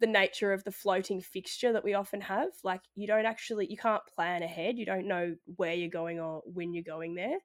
the 0.00 0.06
nature 0.06 0.52
of 0.52 0.64
the 0.64 0.72
floating 0.72 1.20
fixture 1.20 1.72
that 1.72 1.84
we 1.84 1.94
often 1.94 2.20
have. 2.20 2.48
Like 2.64 2.82
you 2.94 3.06
don't 3.06 3.26
actually, 3.26 3.66
you 3.70 3.76
can't 3.76 4.02
plan 4.14 4.42
ahead. 4.42 4.78
You 4.78 4.86
don't 4.86 5.08
know 5.08 5.34
where 5.56 5.74
you're 5.74 5.90
going 5.90 6.20
or 6.20 6.42
when 6.46 6.72
you're 6.72 6.82
going 6.84 7.14
there. 7.14 7.38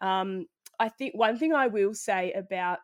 Um, 0.00 0.46
I 0.78 0.88
think 0.88 1.14
one 1.14 1.38
thing 1.38 1.52
I 1.52 1.66
will 1.66 1.94
say 1.94 2.32
about 2.32 2.78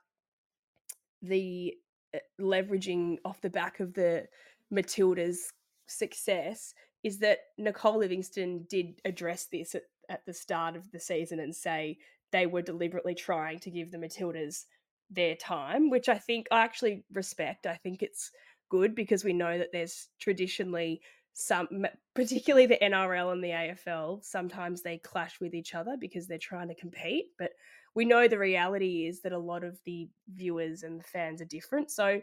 the 1.23 1.75
uh, 2.15 2.19
leveraging 2.41 3.19
off 3.25 3.41
the 3.41 3.51
back 3.51 3.81
of 3.81 3.95
the 3.95 4.27
Matilda's 4.71 5.51
success 5.87 6.75
is 7.03 7.19
that 7.19 7.39
Nicole 7.59 7.99
Livingstone 7.99 8.67
did 8.69 9.01
address 9.05 9.47
this 9.53 9.75
at, 9.75 9.83
at 10.09 10.25
the 10.27 10.35
start 10.35 10.77
of 10.77 10.91
the 10.91 10.99
season 10.99 11.41
and 11.41 11.55
say 11.55 11.99
they 12.33 12.47
were 12.47 12.63
deliberately 12.63 13.15
trying 13.15 13.59
to 13.61 13.71
give 13.71 13.91
the 13.91 13.99
Matildas 13.99 14.65
their 15.11 15.37
time, 15.37 15.91
which 15.91 16.09
I 16.09 16.19
think 16.19 16.47
I 16.51 16.63
actually 16.63 17.05
respect. 17.13 17.67
I 17.67 17.77
think 17.77 18.03
it's 18.03 18.31
good 18.71 18.95
because 18.95 19.23
we 19.23 19.33
know 19.33 19.59
that 19.59 19.71
there's 19.73 20.09
traditionally 20.19 21.01
some 21.35 21.85
particularly 22.15 22.67
the 22.67 22.79
NRL 22.81 23.33
and 23.33 23.43
the 23.43 23.49
AFL 23.49 24.25
sometimes 24.25 24.83
they 24.83 24.99
clash 24.99 25.41
with 25.41 25.53
each 25.53 25.75
other 25.75 25.97
because 25.99 26.29
they're 26.29 26.39
trying 26.39 26.69
to 26.69 26.75
compete 26.77 27.27
but 27.39 27.51
we 27.95 28.05
know 28.05 28.27
the 28.27 28.39
reality 28.39 29.07
is 29.07 29.21
that 29.23 29.33
a 29.33 29.39
lot 29.39 29.65
of 29.65 29.79
the 29.85 30.09
viewers 30.35 30.83
and 30.83 30.99
the 30.99 31.05
fans 31.05 31.41
are 31.41 31.47
different. 31.47 31.91
So 31.91 32.21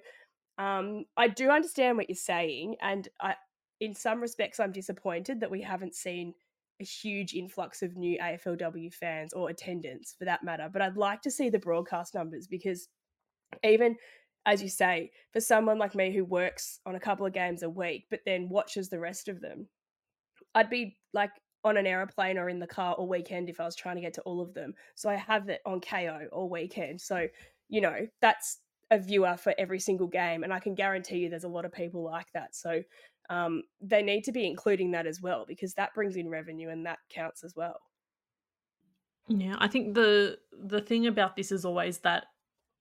um, 0.58 1.06
I 1.16 1.28
do 1.30 1.50
understand 1.50 1.98
what 1.98 2.10
you're 2.10 2.16
saying 2.16 2.76
and 2.82 3.08
I 3.22 3.36
in 3.80 3.96
some 3.96 4.22
respects 4.22 4.60
I'm 4.60 4.72
disappointed 4.72 5.40
that 5.40 5.50
we 5.50 5.62
haven't 5.62 5.96
seen 5.96 6.36
a 6.80 6.84
huge 6.84 7.34
influx 7.34 7.82
of 7.82 7.96
new 7.96 8.20
AFLW 8.20 8.94
fans 8.94 9.34
or 9.34 9.50
attendance 9.50 10.14
for 10.18 10.26
that 10.26 10.44
matter 10.44 10.70
but 10.72 10.82
I'd 10.82 10.98
like 10.98 11.22
to 11.24 11.32
see 11.32 11.50
the 11.50 11.58
broadcast 11.58 12.14
numbers 12.14 12.48
because 12.48 12.90
even 13.64 13.96
as 14.46 14.62
you 14.62 14.70
say, 14.70 15.12
for 15.32 15.40
someone 15.40 15.78
like 15.78 15.96
me 15.96 16.12
who 16.12 16.26
works 16.26 16.80
on 16.86 16.96
a 16.96 17.00
couple 17.00 17.26
of 17.26 17.34
games 17.34 17.64
a 17.64 17.70
week, 17.70 18.06
but 18.10 18.22
then 18.26 18.50
watches 18.50 18.90
the 18.90 19.00
rest 19.00 19.28
of 19.28 19.40
them, 19.42 19.68
I'd 20.56 20.70
be 20.70 20.98
like 21.14 21.32
on 21.64 21.78
an 21.78 21.86
aeroplane 21.86 22.38
or 22.38 22.50
in 22.50 22.60
the 22.60 22.68
car 22.68 22.94
all 22.94 23.08
weekend 23.08 23.50
if 23.50 23.60
I 23.60 23.66
was 23.66 23.76
trying 23.76 23.96
to 23.96 24.02
get 24.02 24.14
to 24.16 24.22
all 24.22 24.42
of 24.42 24.54
them. 24.54 24.74
So 24.96 25.10
I 25.10 25.16
have 25.16 25.50
it 25.50 25.62
on 25.66 25.80
Kayo 25.80 26.26
all 26.32 26.50
weekend. 26.50 27.00
So, 27.00 27.28
you 27.70 27.82
know, 27.82 28.08
that's 28.20 28.60
a 28.90 28.98
viewer 28.98 29.38
for 29.38 29.54
every 29.58 29.80
single 29.80 30.08
game. 30.08 30.44
And 30.44 30.52
I 30.52 30.60
can 30.60 30.74
guarantee 30.74 31.20
you 31.20 31.30
there's 31.30 31.44
a 31.44 31.50
lot 31.50 31.66
of 31.66 31.72
people 31.72 32.04
like 32.04 32.32
that. 32.34 32.56
So 32.56 32.82
um, 33.30 33.64
they 33.80 34.02
need 34.02 34.24
to 34.24 34.32
be 34.32 34.48
including 34.48 34.92
that 34.92 35.06
as 35.06 35.22
well 35.22 35.46
because 35.48 35.74
that 35.76 35.94
brings 35.94 36.16
in 36.16 36.30
revenue 36.30 36.70
and 36.70 36.86
that 36.86 37.00
counts 37.10 37.44
as 37.44 37.56
well. 37.56 37.80
Yeah, 39.28 39.56
I 39.60 39.68
think 39.68 39.94
the 39.94 40.40
the 40.52 40.82
thing 40.82 41.08
about 41.08 41.36
this 41.36 41.52
is 41.52 41.64
always 41.64 42.00
that 42.00 42.26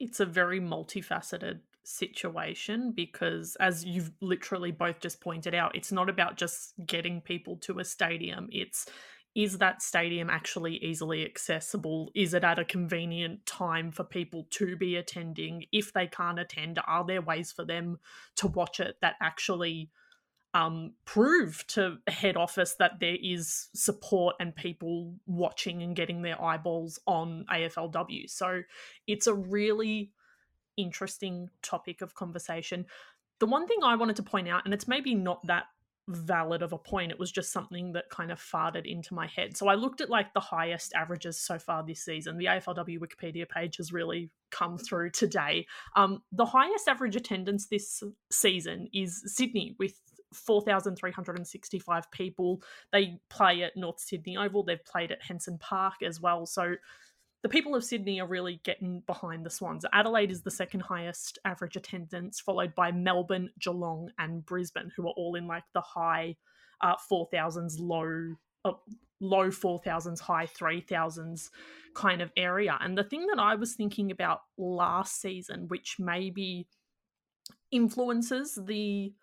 it's 0.00 0.20
a 0.20 0.26
very 0.26 0.60
multifaceted 0.60 1.60
situation 1.84 2.92
because 2.92 3.56
as 3.60 3.84
you've 3.84 4.12
literally 4.20 4.70
both 4.70 5.00
just 5.00 5.20
pointed 5.20 5.54
out 5.54 5.74
it's 5.74 5.90
not 5.92 6.08
about 6.08 6.36
just 6.36 6.74
getting 6.86 7.20
people 7.20 7.56
to 7.56 7.78
a 7.78 7.84
stadium 7.84 8.48
it's 8.52 8.86
is 9.34 9.58
that 9.58 9.80
stadium 9.80 10.28
actually 10.28 10.76
easily 10.78 11.24
accessible? 11.24 12.10
Is 12.14 12.34
it 12.34 12.42
at 12.42 12.58
a 12.58 12.64
convenient 12.64 13.46
time 13.46 13.92
for 13.92 14.02
people 14.02 14.48
to 14.50 14.76
be 14.76 14.96
attending? 14.96 15.66
If 15.72 15.92
they 15.92 16.08
can't 16.08 16.40
attend 16.40 16.80
are 16.86 17.04
there 17.04 17.22
ways 17.22 17.52
for 17.52 17.64
them 17.64 17.98
to 18.36 18.48
watch 18.48 18.80
it 18.80 18.96
that 19.02 19.14
actually 19.20 19.90
um, 20.54 20.94
prove 21.04 21.64
to 21.68 21.98
head 22.08 22.36
office 22.36 22.74
that 22.78 22.98
there 23.00 23.16
is 23.22 23.68
support 23.74 24.36
and 24.40 24.54
people 24.54 25.14
watching 25.26 25.82
and 25.82 25.94
getting 25.94 26.22
their 26.22 26.42
eyeballs 26.42 26.98
on 27.06 27.44
AFLW. 27.52 28.28
So 28.28 28.62
it's 29.06 29.26
a 29.26 29.34
really 29.34 30.12
interesting 30.76 31.48
topic 31.62 32.00
of 32.02 32.14
conversation. 32.14 32.86
The 33.38 33.46
one 33.46 33.66
thing 33.66 33.78
I 33.82 33.94
wanted 33.94 34.16
to 34.16 34.22
point 34.22 34.48
out, 34.48 34.64
and 34.64 34.74
it's 34.74 34.88
maybe 34.88 35.14
not 35.14 35.46
that 35.46 35.64
valid 36.08 36.62
of 36.62 36.72
a 36.72 36.78
point, 36.78 37.12
it 37.12 37.18
was 37.18 37.30
just 37.30 37.52
something 37.52 37.92
that 37.92 38.10
kind 38.10 38.32
of 38.32 38.40
farted 38.40 38.90
into 38.90 39.14
my 39.14 39.28
head. 39.28 39.56
So 39.56 39.68
I 39.68 39.74
looked 39.74 40.00
at 40.00 40.10
like 40.10 40.34
the 40.34 40.40
highest 40.40 40.92
averages 40.94 41.38
so 41.38 41.58
far 41.58 41.84
this 41.84 42.04
season. 42.04 42.38
The 42.38 42.46
AFLW 42.46 42.98
Wikipedia 42.98 43.48
page 43.48 43.76
has 43.76 43.92
really 43.92 44.30
come 44.50 44.78
through 44.78 45.10
today. 45.10 45.66
Um, 45.94 46.22
the 46.32 46.46
highest 46.46 46.88
average 46.88 47.14
attendance 47.14 47.66
this 47.66 48.02
season 48.30 48.88
is 48.92 49.22
Sydney 49.26 49.76
with 49.78 49.94
4,365 50.32 52.10
people. 52.10 52.62
They 52.92 53.20
play 53.28 53.62
at 53.62 53.76
North 53.76 54.00
Sydney 54.00 54.36
Oval. 54.36 54.64
They've 54.64 54.84
played 54.84 55.12
at 55.12 55.22
Henson 55.22 55.58
Park 55.58 56.02
as 56.02 56.20
well. 56.20 56.46
So 56.46 56.74
the 57.42 57.48
people 57.48 57.74
of 57.74 57.84
Sydney 57.84 58.20
are 58.20 58.26
really 58.26 58.60
getting 58.64 59.02
behind 59.06 59.46
the 59.46 59.50
Swans. 59.50 59.86
Adelaide 59.92 60.30
is 60.30 60.42
the 60.42 60.50
second 60.50 60.80
highest 60.80 61.38
average 61.44 61.76
attendance, 61.76 62.40
followed 62.40 62.74
by 62.74 62.92
Melbourne, 62.92 63.50
Geelong, 63.58 64.10
and 64.18 64.44
Brisbane, 64.44 64.92
who 64.94 65.06
are 65.06 65.14
all 65.16 65.34
in 65.36 65.46
like 65.46 65.64
the 65.72 65.80
high 65.80 66.36
uh, 66.82 66.96
4,000s, 67.10 67.76
low, 67.78 68.34
uh, 68.64 68.72
low 69.20 69.48
4000s, 69.48 70.20
high 70.20 70.46
3000s 70.46 71.48
kind 71.94 72.20
of 72.20 72.30
area. 72.36 72.76
And 72.80 72.96
the 72.96 73.04
thing 73.04 73.26
that 73.28 73.38
I 73.38 73.54
was 73.54 73.74
thinking 73.74 74.10
about 74.10 74.40
last 74.58 75.20
season, 75.20 75.66
which 75.68 75.96
maybe 75.98 76.66
influences 77.70 78.58
the 78.66 79.14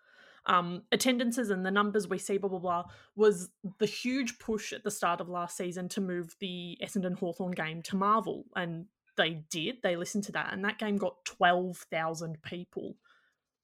um, 0.48 0.82
attendances 0.92 1.50
and 1.50 1.64
the 1.64 1.70
numbers 1.70 2.08
we 2.08 2.18
see, 2.18 2.38
blah, 2.38 2.48
blah, 2.48 2.58
blah, 2.58 2.84
was 3.14 3.50
the 3.78 3.86
huge 3.86 4.38
push 4.38 4.72
at 4.72 4.82
the 4.82 4.90
start 4.90 5.20
of 5.20 5.28
last 5.28 5.56
season 5.56 5.88
to 5.90 6.00
move 6.00 6.34
the 6.40 6.78
Essendon 6.82 7.18
Hawthorn 7.18 7.52
game 7.52 7.82
to 7.82 7.96
Marvel. 7.96 8.46
And 8.56 8.86
they 9.16 9.42
did, 9.50 9.76
they 9.82 9.96
listened 9.96 10.24
to 10.24 10.32
that, 10.32 10.52
and 10.52 10.64
that 10.64 10.78
game 10.78 10.96
got 10.96 11.24
12,000 11.24 12.40
people. 12.42 12.96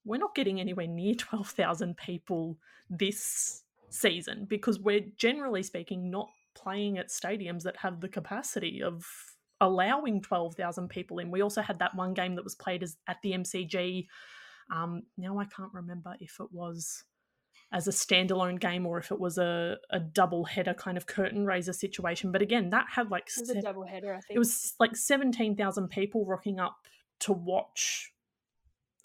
We're 0.03 0.19
not 0.19 0.35
getting 0.35 0.59
anywhere 0.59 0.87
near 0.87 1.15
12,000 1.17 1.97
people 1.97 2.57
this 2.89 3.63
season 3.89 4.45
because 4.45 4.79
we're 4.79 5.05
generally 5.17 5.63
speaking 5.63 6.11
not 6.11 6.29
playing 6.53 6.97
at 6.97 7.09
stadiums 7.09 7.63
that 7.63 7.77
have 7.77 7.99
the 7.99 8.09
capacity 8.09 8.83
of 8.83 9.05
allowing 9.61 10.21
12,000 10.21 10.89
people 10.89 11.19
in. 11.19 11.31
We 11.31 11.41
also 11.41 11.61
had 11.61 11.79
that 11.79 11.95
one 11.95 12.13
game 12.13 12.35
that 12.35 12.43
was 12.43 12.55
played 12.55 12.83
as 12.83 12.97
at 13.07 13.21
the 13.23 13.31
MCG 13.31 14.07
um, 14.71 15.03
now 15.17 15.37
I 15.39 15.45
can't 15.45 15.73
remember 15.73 16.15
if 16.19 16.37
it 16.39 16.51
was 16.51 17.03
as 17.71 17.87
a 17.87 17.91
standalone 17.91 18.59
game 18.59 18.85
or 18.85 18.97
if 18.97 19.11
it 19.11 19.19
was 19.19 19.37
a, 19.37 19.77
a 19.89 19.99
double 19.99 20.45
header 20.45 20.73
kind 20.73 20.97
of 20.97 21.07
curtain 21.07 21.45
raiser 21.45 21.73
situation. 21.73 22.31
But 22.31 22.41
again, 22.41 22.69
that 22.69 22.85
had 22.89 23.11
like 23.11 23.27
It 23.35 23.41
was 23.41 23.49
a 23.49 23.61
double 23.61 23.85
header, 23.85 24.13
I 24.13 24.21
think. 24.21 24.35
it 24.35 24.39
was 24.39 24.73
like 24.79 24.95
17,000 24.95 25.89
people 25.89 26.25
rocking 26.25 26.59
up 26.59 26.77
to 27.21 27.33
watch 27.33 28.11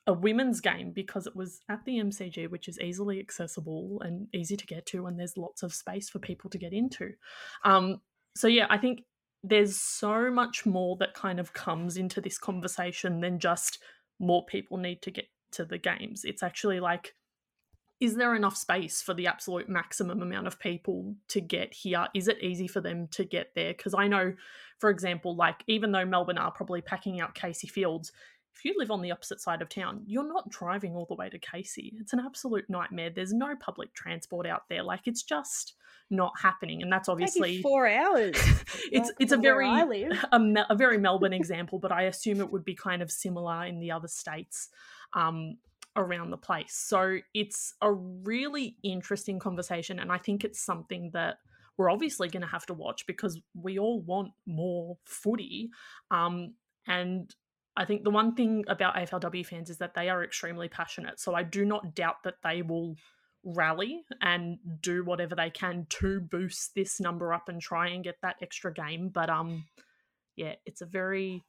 a 0.06 0.12
women's 0.12 0.60
game 0.60 0.92
because 0.92 1.26
it 1.26 1.36
was 1.36 1.60
at 1.68 1.84
the 1.84 1.98
MCG, 1.98 2.50
which 2.50 2.68
is 2.68 2.78
easily 2.80 3.20
accessible 3.20 4.00
and 4.04 4.28
easy 4.34 4.56
to 4.56 4.66
get 4.66 4.86
to, 4.86 5.06
and 5.06 5.18
there's 5.18 5.36
lots 5.36 5.62
of 5.62 5.74
space 5.74 6.08
for 6.08 6.18
people 6.18 6.50
to 6.50 6.58
get 6.58 6.72
into. 6.72 7.12
Um, 7.64 8.00
so, 8.36 8.48
yeah, 8.48 8.66
I 8.70 8.78
think 8.78 9.02
there's 9.42 9.76
so 9.76 10.30
much 10.30 10.66
more 10.66 10.96
that 10.96 11.14
kind 11.14 11.40
of 11.40 11.52
comes 11.52 11.96
into 11.96 12.20
this 12.20 12.38
conversation 12.38 13.20
than 13.20 13.38
just 13.38 13.78
more 14.18 14.44
people 14.44 14.76
need 14.76 15.02
to 15.02 15.10
get 15.10 15.26
to 15.52 15.64
the 15.64 15.78
games. 15.78 16.24
It's 16.24 16.42
actually 16.42 16.80
like, 16.80 17.14
is 18.00 18.16
there 18.16 18.34
enough 18.34 18.56
space 18.56 19.02
for 19.02 19.12
the 19.12 19.26
absolute 19.26 19.68
maximum 19.68 20.22
amount 20.22 20.46
of 20.46 20.58
people 20.58 21.14
to 21.28 21.40
get 21.40 21.74
here? 21.74 22.06
Is 22.14 22.28
it 22.28 22.42
easy 22.42 22.66
for 22.66 22.80
them 22.80 23.08
to 23.08 23.24
get 23.24 23.54
there? 23.54 23.74
Because 23.74 23.94
I 23.94 24.08
know, 24.08 24.34
for 24.78 24.88
example, 24.88 25.36
like 25.36 25.62
even 25.66 25.92
though 25.92 26.06
Melbourne 26.06 26.38
are 26.38 26.50
probably 26.50 26.80
packing 26.80 27.20
out 27.20 27.34
Casey 27.34 27.68
Fields, 27.68 28.12
if 28.54 28.64
you 28.64 28.74
live 28.76 28.90
on 28.90 29.00
the 29.00 29.10
opposite 29.10 29.40
side 29.40 29.62
of 29.62 29.68
town, 29.68 30.02
you're 30.06 30.26
not 30.26 30.50
driving 30.50 30.94
all 30.94 31.06
the 31.06 31.14
way 31.14 31.28
to 31.28 31.38
Casey. 31.38 31.94
It's 31.98 32.12
an 32.12 32.20
absolute 32.20 32.68
nightmare. 32.68 33.10
There's 33.10 33.32
no 33.32 33.54
public 33.56 33.94
transport 33.94 34.46
out 34.46 34.62
there. 34.68 34.82
Like 34.82 35.06
it's 35.06 35.22
just 35.22 35.74
not 36.10 36.32
happening, 36.40 36.82
and 36.82 36.92
that's 36.92 37.08
obviously 37.08 37.62
four 37.62 37.88
hours. 37.88 38.36
it's 38.92 39.08
like, 39.08 39.16
it's 39.18 39.32
a 39.32 39.36
very 39.36 39.68
a, 40.32 40.66
a 40.68 40.74
very 40.74 40.98
Melbourne 40.98 41.32
example, 41.32 41.78
but 41.78 41.92
I 41.92 42.02
assume 42.02 42.40
it 42.40 42.50
would 42.50 42.64
be 42.64 42.74
kind 42.74 43.02
of 43.02 43.10
similar 43.10 43.64
in 43.64 43.78
the 43.80 43.92
other 43.92 44.08
states 44.08 44.68
um, 45.14 45.56
around 45.96 46.30
the 46.30 46.36
place. 46.36 46.74
So 46.74 47.18
it's 47.34 47.74
a 47.80 47.92
really 47.92 48.76
interesting 48.82 49.38
conversation, 49.38 49.98
and 50.00 50.10
I 50.10 50.18
think 50.18 50.44
it's 50.44 50.60
something 50.60 51.10
that 51.14 51.38
we're 51.76 51.90
obviously 51.90 52.28
going 52.28 52.42
to 52.42 52.48
have 52.48 52.66
to 52.66 52.74
watch 52.74 53.06
because 53.06 53.40
we 53.54 53.78
all 53.78 54.02
want 54.02 54.32
more 54.44 54.98
footy. 55.06 55.70
Um, 56.10 56.54
and 56.86 57.34
I 57.80 57.86
think 57.86 58.04
the 58.04 58.10
one 58.10 58.34
thing 58.34 58.66
about 58.68 58.94
AFLW 58.94 59.46
fans 59.46 59.70
is 59.70 59.78
that 59.78 59.94
they 59.94 60.10
are 60.10 60.22
extremely 60.22 60.68
passionate. 60.68 61.18
So 61.18 61.34
I 61.34 61.42
do 61.42 61.64
not 61.64 61.94
doubt 61.94 62.24
that 62.24 62.34
they 62.44 62.60
will 62.60 62.94
rally 63.42 64.02
and 64.20 64.58
do 64.82 65.02
whatever 65.02 65.34
they 65.34 65.48
can 65.48 65.86
to 65.88 66.20
boost 66.20 66.74
this 66.74 67.00
number 67.00 67.32
up 67.32 67.48
and 67.48 67.58
try 67.58 67.88
and 67.88 68.04
get 68.04 68.16
that 68.20 68.36
extra 68.42 68.70
game. 68.70 69.08
But 69.08 69.30
um 69.30 69.64
yeah, 70.36 70.56
it's 70.66 70.82
a 70.82 70.86
very 70.86 71.42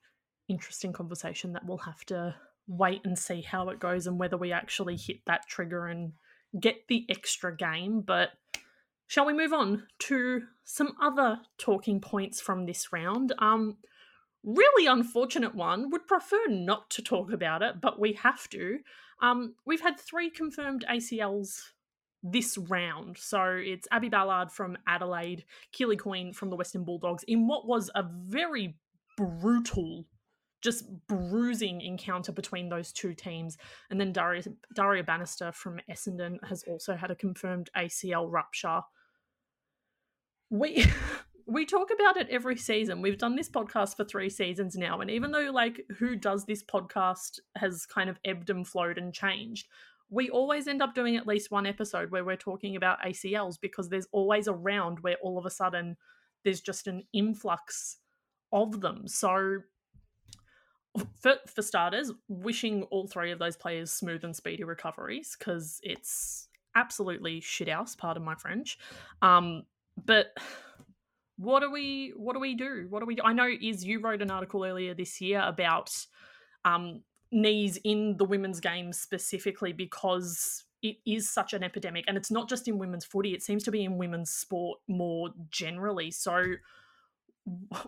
interesting 0.48 0.94
conversation 0.94 1.52
that 1.52 1.65
we'll 1.65 1.80
have 1.80 2.06
to 2.06 2.34
wait 2.65 3.02
and 3.04 3.20
see 3.20 3.41
how 3.41 3.67
it 3.67 3.80
goes 3.82 4.08
and 4.08 4.17
whether 4.17 4.38
we 4.38 4.54
actually 4.54 4.96
hit 4.96 5.17
that 5.28 5.50
trigger 5.50 5.88
and 5.88 6.13
get 6.58 6.88
the 6.88 7.06
extra 7.10 7.54
game. 7.54 8.00
But 8.00 8.30
shall 9.08 9.26
we 9.26 9.34
move 9.34 9.52
on 9.52 9.84
to 10.00 10.44
some 10.63 10.94
other 11.02 11.41
talking 11.58 12.00
points 12.00 12.39
from 12.39 12.65
this 12.65 12.94
round? 12.94 13.34
Um 13.38 13.80
really 14.43 14.88
unfortunate 14.88 15.56
one. 15.56 15.89
Would 15.91 16.08
prefer 16.08 16.47
not 16.47 16.89
to 16.91 17.01
talk 17.01 17.32
about 17.32 17.62
it, 17.62 17.82
but 17.82 17.99
we 17.99 18.13
have 18.13 18.49
to. 18.49 18.80
Um, 19.21 19.56
we've 19.65 19.82
had 19.82 19.99
three 19.99 20.30
confirmed 20.30 20.86
ACLs 20.89 21.62
this 22.23 22.58
round. 22.58 23.17
So 23.17 23.43
it's 23.43 23.88
Abbie 23.91 24.10
Ballard 24.10 24.51
from 24.51 24.77
Adelaide, 24.88 25.45
Keely 25.71 25.97
Queen 25.97 26.34
from 26.34 26.49
the 26.49 26.56
Western 26.56 26.84
Bulldogs, 26.84 27.23
in 27.23 27.47
what 27.47 27.67
was 27.67 27.89
a 27.95 28.04
very 28.04 28.77
brutal, 29.17 30.06
just 30.62 30.86
bruising 31.08 31.82
encounter 31.82 32.32
between 32.32 32.69
those 32.69 32.91
two 32.91 33.13
teams. 33.13 33.58
And 33.89 33.99
then 33.99 34.12
Daria, 34.12 34.43
Daria 34.75 35.04
Bannister 35.04 35.51
from 35.51 35.80
Essendon 35.89 36.38
has 36.47 36.63
also 36.63 36.95
had 36.95 37.12
a 37.12 37.15
confirmed 37.15 37.69
ACL 37.75 38.32
rupture. 38.32 38.82
We 40.49 40.86
we 41.52 41.66
talk 41.66 41.90
about 41.94 42.16
it 42.16 42.30
every 42.30 42.56
season. 42.56 43.02
We've 43.02 43.18
done 43.18 43.36
this 43.36 43.50
podcast 43.50 43.98
for 43.98 44.06
three 44.06 44.30
seasons 44.30 44.78
now, 44.78 45.02
and 45.02 45.12
even 45.12 45.32
though 45.32 45.52
like 45.52 45.86
who 45.98 46.16
does 46.16 46.46
this 46.46 46.64
podcast 46.64 47.40
has 47.56 47.86
kind 47.86 48.10
of 48.10 48.20
ebbed 48.24 48.50
and 48.50 48.66
flowed 48.66 48.98
and 48.98 49.14
changed, 49.14 49.68
we 50.10 50.30
always 50.30 50.68
end 50.68 50.82
up 50.82 50.96
doing 50.96 51.18
at 51.18 51.28
least 51.28 51.52
one 51.52 51.66
episode 51.66 52.10
where 52.10 52.24
we're 52.24 52.38
talking 52.38 52.76
about 52.78 53.02
ACLs 53.02 53.60
because 53.60 53.90
there's 53.90 54.08
always 54.14 54.48
a 54.48 54.54
round 54.54 55.02
where 55.02 55.18
all 55.22 55.38
of 55.38 55.46
a 55.46 55.50
sudden 55.50 55.98
there's 56.44 56.62
just 56.62 56.88
an 56.88 57.04
influx 57.14 57.98
of 58.54 58.80
them. 58.80 59.08
So 59.08 59.60
for, 61.20 61.36
for 61.48 61.62
starters, 61.62 62.12
wishing 62.30 62.84
all 62.84 63.08
three 63.08 63.32
of 63.32 63.40
those 63.40 63.58
players 63.58 63.92
smooth 63.92 64.24
and 64.24 64.36
speedy 64.36 64.64
recoveries 64.64 65.36
because 65.38 65.80
it's 65.84 66.48
absolutely 66.76 67.42
shit 67.42 67.70
house, 67.70 67.96
pardon 67.96 68.24
my 68.24 68.36
French. 68.36 68.78
Um, 69.22 69.64
but 70.06 70.28
what 71.41 71.62
do 71.62 71.71
we 71.71 72.13
what 72.15 72.34
do 72.34 72.39
we 72.39 72.54
do? 72.54 72.86
What 72.89 72.99
do 72.99 73.08
we 73.08 73.15
do? 73.15 73.23
I 73.25 73.34
know 73.34 73.49
Iz 73.49 73.84
you 73.84 73.99
wrote 73.99 74.21
an 74.21 74.30
article 74.30 74.63
earlier 74.63 74.93
this 74.93 75.19
year 75.19 75.41
about 75.43 75.91
um, 76.65 77.01
knees 77.32 77.80
in 77.84 78.15
the 78.17 78.25
women's 78.25 78.60
game 78.60 78.93
specifically 78.93 79.73
because 79.73 80.65
it 80.84 80.97
is 81.06 81.30
such 81.30 81.54
an 81.54 81.63
epidemic 81.63 82.06
and 82.08 82.15
it's 82.15 82.30
not 82.30 82.47
just 82.47 82.67
in 82.67 82.77
women's 82.77 83.06
footy 83.06 83.34
it 83.34 83.41
seems 83.41 83.63
to 83.63 83.71
be 83.71 83.84
in 83.84 83.97
women's 83.97 84.30
sport 84.30 84.80
more 84.88 85.30
generally. 85.49 86.12
So 86.12 86.43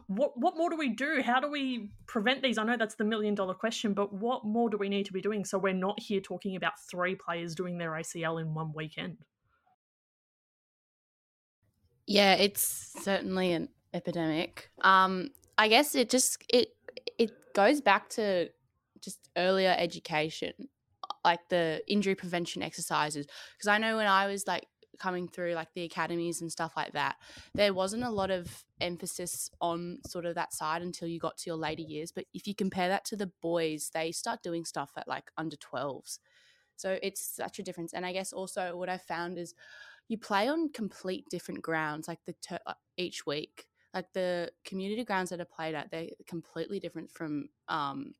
what 0.07 0.31
what 0.35 0.57
more 0.57 0.71
do 0.71 0.75
we 0.75 0.89
do? 0.89 1.21
How 1.23 1.39
do 1.39 1.47
we 1.47 1.91
prevent 2.07 2.41
these? 2.41 2.57
I 2.57 2.63
know 2.63 2.75
that's 2.75 2.95
the 2.95 3.03
million 3.03 3.35
dollar 3.35 3.53
question 3.53 3.93
but 3.93 4.11
what 4.11 4.45
more 4.45 4.67
do 4.67 4.77
we 4.77 4.89
need 4.89 5.05
to 5.05 5.13
be 5.13 5.21
doing? 5.21 5.45
So 5.45 5.59
we're 5.59 5.73
not 5.73 5.99
here 5.99 6.21
talking 6.21 6.55
about 6.55 6.73
three 6.89 7.13
players 7.13 7.53
doing 7.53 7.77
their 7.77 7.91
acl 7.91 8.41
in 8.41 8.55
one 8.55 8.73
weekend 8.73 9.17
Yeah, 12.07 12.33
it's 12.33 12.93
certainly 13.03 13.53
an 13.53 13.69
epidemic. 13.93 14.69
Um, 14.81 15.29
I 15.57 15.67
guess 15.67 15.95
it 15.95 16.09
just 16.09 16.43
it 16.49 16.69
it 17.17 17.31
goes 17.53 17.81
back 17.81 18.09
to 18.09 18.49
just 19.01 19.29
earlier 19.37 19.75
education, 19.77 20.53
like 21.23 21.39
the 21.49 21.81
injury 21.87 22.15
prevention 22.15 22.61
exercises. 22.61 23.27
Because 23.57 23.67
I 23.67 23.77
know 23.77 23.95
when 23.97 24.07
I 24.07 24.27
was 24.27 24.47
like 24.47 24.67
coming 24.99 25.27
through 25.27 25.53
like 25.53 25.69
the 25.73 25.83
academies 25.83 26.41
and 26.41 26.51
stuff 26.51 26.73
like 26.75 26.93
that, 26.93 27.15
there 27.53 27.73
wasn't 27.73 28.03
a 28.03 28.09
lot 28.09 28.31
of 28.31 28.65
emphasis 28.81 29.49
on 29.61 29.99
sort 30.05 30.25
of 30.25 30.35
that 30.35 30.53
side 30.53 30.81
until 30.81 31.07
you 31.07 31.19
got 31.19 31.37
to 31.37 31.49
your 31.49 31.57
later 31.57 31.81
years. 31.81 32.11
But 32.11 32.25
if 32.33 32.47
you 32.47 32.55
compare 32.55 32.89
that 32.89 33.05
to 33.05 33.15
the 33.15 33.31
boys, 33.41 33.91
they 33.93 34.11
start 34.11 34.43
doing 34.43 34.65
stuff 34.65 34.91
at 34.97 35.07
like 35.07 35.31
under 35.37 35.55
12s. 35.55 36.19
So 36.75 36.97
it's 37.01 37.25
such 37.25 37.59
a 37.59 37.63
difference. 37.63 37.93
And 37.93 38.05
I 38.05 38.13
guess 38.13 38.33
also 38.33 38.75
what 38.75 38.89
I 38.89 38.97
found 38.97 39.37
is 39.37 39.53
you 40.13 40.17
play 40.19 40.47
on 40.47 40.69
complete 40.69 41.26
different 41.28 41.63
grounds 41.63 42.08
like 42.08 42.19
the 42.28 42.34
ter- 42.34 42.60
uh, 42.67 42.73
each 42.97 43.26
week 43.26 43.65
like 43.95 44.06
the 44.13 44.52
community 44.63 45.04
grounds 45.04 45.32
that 45.32 45.41
are 45.41 45.45
played 45.45 45.73
at 45.73 45.89
they're 45.89 46.08
completely 46.28 46.80
different 46.80 47.10
from 47.10 47.49
um, 47.67 48.13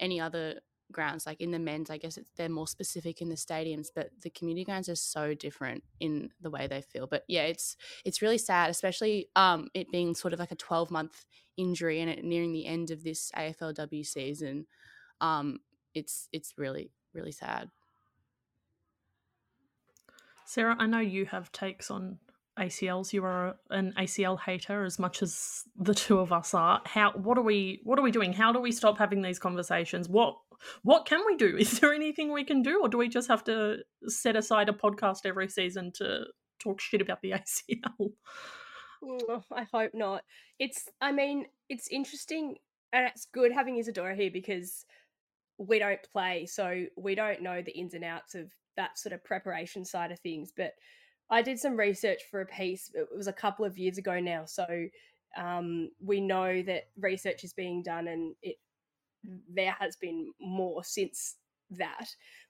any 0.00 0.20
other 0.20 0.60
grounds 0.90 1.24
like 1.24 1.40
in 1.40 1.52
the 1.52 1.58
men's 1.58 1.88
i 1.88 1.96
guess 1.96 2.18
they're 2.36 2.48
more 2.48 2.66
specific 2.66 3.22
in 3.22 3.28
the 3.28 3.36
stadiums 3.36 3.86
but 3.94 4.10
the 4.22 4.30
community 4.30 4.64
grounds 4.64 4.88
are 4.88 4.96
so 4.96 5.34
different 5.34 5.84
in 6.00 6.30
the 6.40 6.50
way 6.50 6.66
they 6.66 6.82
feel 6.82 7.06
but 7.06 7.22
yeah 7.28 7.42
it's 7.42 7.76
it's 8.04 8.20
really 8.20 8.36
sad 8.36 8.68
especially 8.68 9.28
um, 9.36 9.68
it 9.72 9.90
being 9.92 10.16
sort 10.16 10.34
of 10.34 10.40
like 10.40 10.50
a 10.50 10.56
12 10.56 10.90
month 10.90 11.26
injury 11.56 12.00
and 12.00 12.10
it 12.10 12.24
nearing 12.24 12.52
the 12.52 12.66
end 12.66 12.90
of 12.90 13.04
this 13.04 13.30
aflw 13.36 14.04
season 14.04 14.66
um, 15.20 15.60
it's 15.94 16.28
it's 16.32 16.54
really 16.58 16.90
really 17.14 17.32
sad 17.32 17.70
Sarah, 20.46 20.76
I 20.78 20.86
know 20.86 21.00
you 21.00 21.26
have 21.26 21.50
takes 21.52 21.90
on 21.90 22.18
ACLs. 22.58 23.12
You 23.12 23.24
are 23.24 23.56
an 23.70 23.94
ACL 23.98 24.38
hater 24.38 24.84
as 24.84 24.98
much 24.98 25.22
as 25.22 25.64
the 25.76 25.94
two 25.94 26.18
of 26.18 26.32
us 26.32 26.54
are. 26.54 26.80
How 26.84 27.12
what 27.12 27.38
are 27.38 27.42
we 27.42 27.80
what 27.84 27.98
are 27.98 28.02
we 28.02 28.10
doing? 28.10 28.32
How 28.32 28.52
do 28.52 28.60
we 28.60 28.72
stop 28.72 28.98
having 28.98 29.22
these 29.22 29.38
conversations? 29.38 30.08
What 30.08 30.36
what 30.82 31.06
can 31.06 31.22
we 31.26 31.36
do? 31.36 31.56
Is 31.58 31.80
there 31.80 31.92
anything 31.92 32.32
we 32.32 32.44
can 32.44 32.62
do 32.62 32.80
or 32.82 32.88
do 32.88 32.98
we 32.98 33.08
just 33.08 33.28
have 33.28 33.44
to 33.44 33.78
set 34.06 34.36
aside 34.36 34.68
a 34.68 34.72
podcast 34.72 35.20
every 35.24 35.48
season 35.48 35.92
to 35.96 36.26
talk 36.60 36.80
shit 36.80 37.00
about 37.00 37.20
the 37.22 37.30
ACL? 37.32 38.12
I 39.52 39.66
hope 39.72 39.92
not. 39.92 40.22
It's, 40.58 40.88
I 41.00 41.12
mean, 41.12 41.46
it's 41.68 41.88
interesting 41.88 42.56
and 42.92 43.06
it's 43.06 43.26
good 43.26 43.52
having 43.52 43.78
Isadora 43.78 44.14
here 44.14 44.30
because 44.32 44.86
we 45.58 45.78
don't 45.78 46.00
play, 46.10 46.46
so 46.46 46.86
we 46.96 47.14
don't 47.14 47.42
know 47.42 47.60
the 47.60 47.76
ins 47.76 47.94
and 47.94 48.04
outs 48.04 48.34
of 48.34 48.50
that 48.76 48.98
sort 48.98 49.12
of 49.12 49.24
preparation 49.24 49.84
side 49.84 50.12
of 50.12 50.18
things. 50.20 50.52
But 50.56 50.72
I 51.30 51.42
did 51.42 51.58
some 51.58 51.76
research 51.76 52.20
for 52.30 52.40
a 52.40 52.46
piece. 52.46 52.90
It 52.94 53.08
was 53.14 53.26
a 53.26 53.32
couple 53.32 53.64
of 53.64 53.78
years 53.78 53.98
ago 53.98 54.20
now, 54.20 54.44
so 54.44 54.66
um, 55.36 55.90
we 56.00 56.20
know 56.20 56.62
that 56.62 56.84
research 56.98 57.44
is 57.44 57.52
being 57.52 57.82
done, 57.82 58.08
and 58.08 58.34
it 58.42 58.56
there 59.48 59.74
has 59.78 59.96
been 59.96 60.32
more 60.40 60.84
since 60.84 61.36
that. 61.70 62.08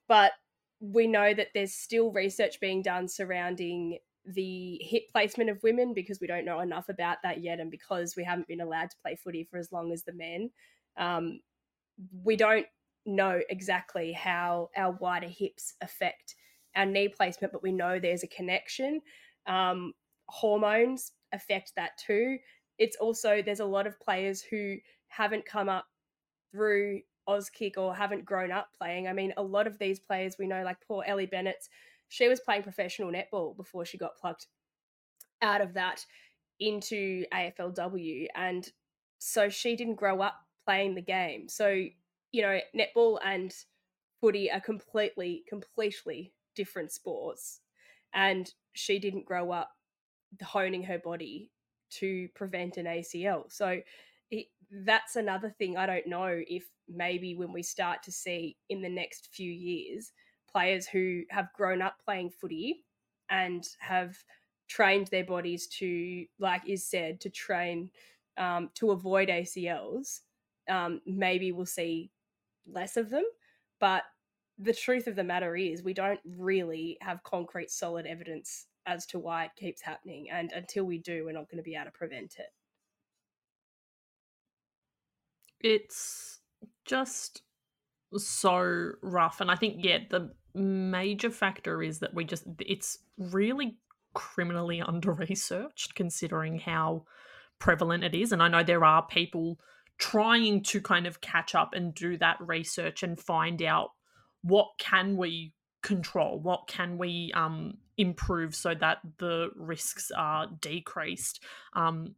But 0.09 0.33
we 0.81 1.07
know 1.07 1.33
that 1.33 1.49
there's 1.55 1.73
still 1.73 2.11
research 2.11 2.61
being 2.61 2.83
done 2.83 3.09
surrounding 3.09 3.99
the 4.27 4.79
hip 4.83 5.05
placement 5.13 5.51
of 5.51 5.63
women 5.63 5.93
because 5.95 6.19
we 6.21 6.27
don't 6.27 6.45
know 6.45 6.61
enough 6.61 6.89
about 6.89 7.19
that 7.23 7.43
yet, 7.43 7.61
and 7.61 7.71
because 7.71 8.17
we 8.17 8.25
haven't 8.25 8.49
been 8.49 8.61
allowed 8.61 8.91
to 8.91 8.97
play 9.03 9.17
footy 9.17 9.45
for 9.45 9.59
as 9.59 9.71
long 9.71 9.93
as 9.93 10.03
the 10.03 10.13
men, 10.13 10.51
um, 10.97 11.41
we 12.23 12.37
don't 12.37 12.67
know 13.07 13.41
exactly 13.49 14.13
how 14.13 14.71
our 14.77 14.93
wider 14.93 15.29
hips 15.29 15.75
affect 15.83 16.35
our 16.77 16.87
knee 16.87 17.09
placement, 17.09 17.53
but 17.53 17.63
we 17.63 17.73
know 17.73 17.99
there's 17.99 18.23
a 18.23 18.29
connection. 18.29 19.01
Um, 19.47 19.93
hormones 20.29 21.13
affect 21.33 21.73
that 21.77 21.93
too. 22.05 22.39
It's 22.79 22.97
also 22.97 23.43
there's 23.43 23.61
a 23.61 23.65
lot 23.65 23.87
of 23.87 24.01
players 24.01 24.43
who 24.43 24.77
haven't 25.09 25.47
come 25.47 25.69
up 25.69 25.87
through 26.51 27.01
Auskick 27.29 27.77
or 27.77 27.95
haven't 27.95 28.25
grown 28.25 28.53
up 28.53 28.69
playing. 28.77 29.09
I 29.09 29.13
mean, 29.13 29.33
a 29.37 29.43
lot 29.43 29.67
of 29.67 29.79
these 29.79 29.99
players 30.01 30.37
we 30.39 30.47
know, 30.47 30.63
like 30.65 30.79
poor 30.87 31.05
Ellie 31.07 31.27
Bennett, 31.27 31.69
she 32.09 32.29
was 32.29 32.41
playing 32.41 32.63
professional 32.63 33.13
netball 33.13 33.57
before 33.57 33.85
she 33.85 33.99
got 33.99 34.17
plucked 34.17 34.47
out 35.43 35.61
of 35.61 35.75
that 35.75 36.05
into 36.61 37.25
AFLW. 37.33 38.27
And 38.35 38.69
so 39.19 39.49
she 39.49 39.77
didn't 39.77 39.97
grow 39.97 40.21
up 40.21 40.35
playing 40.65 40.95
the 40.95 41.03
game. 41.03 41.49
So, 41.49 41.85
you 42.35 42.43
know, 42.43 42.59
netball 42.77 43.19
and 43.25 43.55
footy 44.21 44.51
are 44.51 44.61
completely, 44.61 45.45
completely 45.49 46.33
different 46.57 46.91
sports. 46.91 47.61
And 48.13 48.53
she 48.73 48.99
didn't 48.99 49.25
grow 49.25 49.53
up 49.53 49.71
honing 50.43 50.83
her 50.83 50.99
body 50.99 51.53
to 51.91 52.29
prevent 52.35 52.77
an 52.77 52.87
ACL. 52.87 53.45
So 53.53 53.79
it, 54.33 54.47
that's 54.85 55.15
another 55.15 55.55
thing. 55.57 55.77
I 55.77 55.87
don't 55.87 56.09
know 56.09 56.43
if 56.49 56.65
maybe 56.89 57.37
when 57.37 57.53
we 57.53 57.63
start 57.63 58.03
to 58.03 58.11
see 58.11 58.57
in 58.69 58.83
the 58.83 58.89
next 58.89 59.29
few 59.33 59.51
years 59.51 60.11
players 60.51 60.89
who 60.89 61.23
have 61.31 61.53
grown 61.57 61.83
up 61.83 61.95
playing 62.05 62.31
footy 62.31 62.85
and 63.31 63.65
have 63.79 64.17
trained 64.67 65.07
their 65.13 65.25
bodies 65.25 65.69
to, 65.69 66.25
like 66.41 66.69
Iz 66.69 66.85
said, 66.85 67.21
to 67.21 67.31
train 67.31 67.91
um, 68.37 68.71
to 68.75 68.91
avoid 68.91 69.29
ACLs, 69.29 70.23
um, 70.69 71.01
maybe 71.07 71.53
we'll 71.53 71.67
see 71.67 72.11
less 72.67 72.97
of 72.97 73.11
them. 73.11 73.25
But 73.81 74.03
the 74.59 74.73
truth 74.73 75.07
of 75.07 75.17
the 75.17 75.25
matter 75.25 75.57
is, 75.57 75.83
we 75.83 75.95
don't 75.95 76.21
really 76.25 76.97
have 77.01 77.23
concrete, 77.23 77.71
solid 77.71 78.07
evidence 78.07 78.67
as 78.87 79.07
to 79.07 79.19
why 79.19 79.45
it 79.45 79.51
keeps 79.57 79.81
happening. 79.81 80.29
And 80.31 80.53
until 80.53 80.85
we 80.85 80.99
do, 80.99 81.25
we're 81.25 81.33
not 81.33 81.51
going 81.51 81.59
to 81.59 81.63
be 81.63 81.75
able 81.75 81.87
to 81.87 81.91
prevent 81.91 82.37
it. 82.39 82.53
It's 85.61 86.41
just 86.85 87.43
so 88.17 88.93
rough. 89.03 89.41
And 89.41 89.51
I 89.51 89.57
think, 89.57 89.77
yeah, 89.79 89.99
the 90.09 90.31
major 90.55 91.31
factor 91.31 91.83
is 91.83 92.01
that 92.01 92.15
we 92.15 92.25
just, 92.25 92.45
it's 92.61 92.99
really 93.19 93.79
criminally 94.15 94.81
under 94.87 95.13
researched 95.13 95.95
considering 95.95 96.59
how 96.59 97.05
prevalent 97.59 98.05
it 98.05 98.15
is. 98.15 98.33
And 98.33 98.43
I 98.43 98.49
know 98.49 98.63
there 98.63 98.85
are 98.85 99.07
people 99.07 99.59
trying 99.99 100.63
to 100.63 100.81
kind 100.81 101.07
of 101.07 101.21
catch 101.21 101.55
up 101.55 101.75
and 101.75 101.95
do 101.95 102.17
that 102.19 102.37
research 102.41 103.03
and 103.03 103.19
find 103.19 103.63
out 103.63 103.91
what 104.43 104.69
can 104.79 105.17
we 105.17 105.53
control 105.83 106.41
what 106.41 106.67
can 106.67 106.97
we 106.97 107.31
um, 107.35 107.77
improve 107.99 108.55
so 108.55 108.75
that 108.75 108.99
the 109.19 109.51
risks 109.55 110.11
are 110.17 110.49
decreased 110.61 111.41
um, 111.75 112.15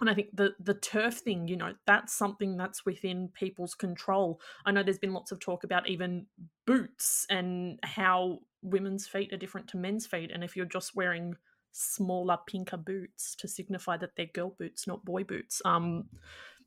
and 0.00 0.10
I 0.10 0.14
think 0.14 0.36
the 0.36 0.54
the 0.60 0.74
turf 0.74 1.14
thing, 1.14 1.48
you 1.48 1.56
know, 1.56 1.72
that's 1.86 2.12
something 2.12 2.56
that's 2.56 2.84
within 2.84 3.28
people's 3.28 3.74
control. 3.74 4.40
I 4.66 4.70
know 4.70 4.82
there's 4.82 4.98
been 4.98 5.14
lots 5.14 5.32
of 5.32 5.40
talk 5.40 5.64
about 5.64 5.88
even 5.88 6.26
boots 6.66 7.26
and 7.30 7.78
how 7.82 8.40
women's 8.62 9.06
feet 9.06 9.32
are 9.32 9.38
different 9.38 9.68
to 9.68 9.78
men's 9.78 10.06
feet, 10.06 10.30
and 10.32 10.44
if 10.44 10.54
you're 10.54 10.66
just 10.66 10.94
wearing 10.94 11.36
smaller, 11.72 12.38
pinker 12.46 12.76
boots 12.76 13.34
to 13.36 13.48
signify 13.48 13.96
that 13.98 14.16
they're 14.16 14.26
girl 14.26 14.54
boots, 14.58 14.86
not 14.86 15.04
boy 15.04 15.24
boots, 15.24 15.62
um, 15.64 16.04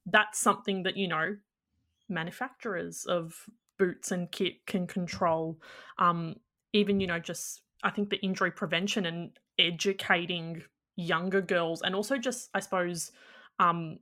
that's 0.05 0.39
something 0.39 0.83
that 0.83 0.97
you 0.97 1.07
know 1.07 1.37
manufacturers 2.07 3.05
of 3.05 3.45
boots 3.77 4.11
and 4.11 4.31
kit 4.31 4.65
can 4.65 4.87
control. 4.87 5.59
Um, 5.97 6.35
even 6.73 6.99
you 6.99 7.07
know, 7.07 7.19
just 7.19 7.61
I 7.83 7.89
think 7.91 8.09
the 8.09 8.21
injury 8.21 8.51
prevention 8.51 9.05
and 9.05 9.31
educating 9.57 10.63
younger 10.99 11.41
girls 11.41 11.81
and 11.81 11.95
also 11.95 12.17
just 12.17 12.49
i 12.53 12.59
suppose 12.59 13.11
um 13.59 13.99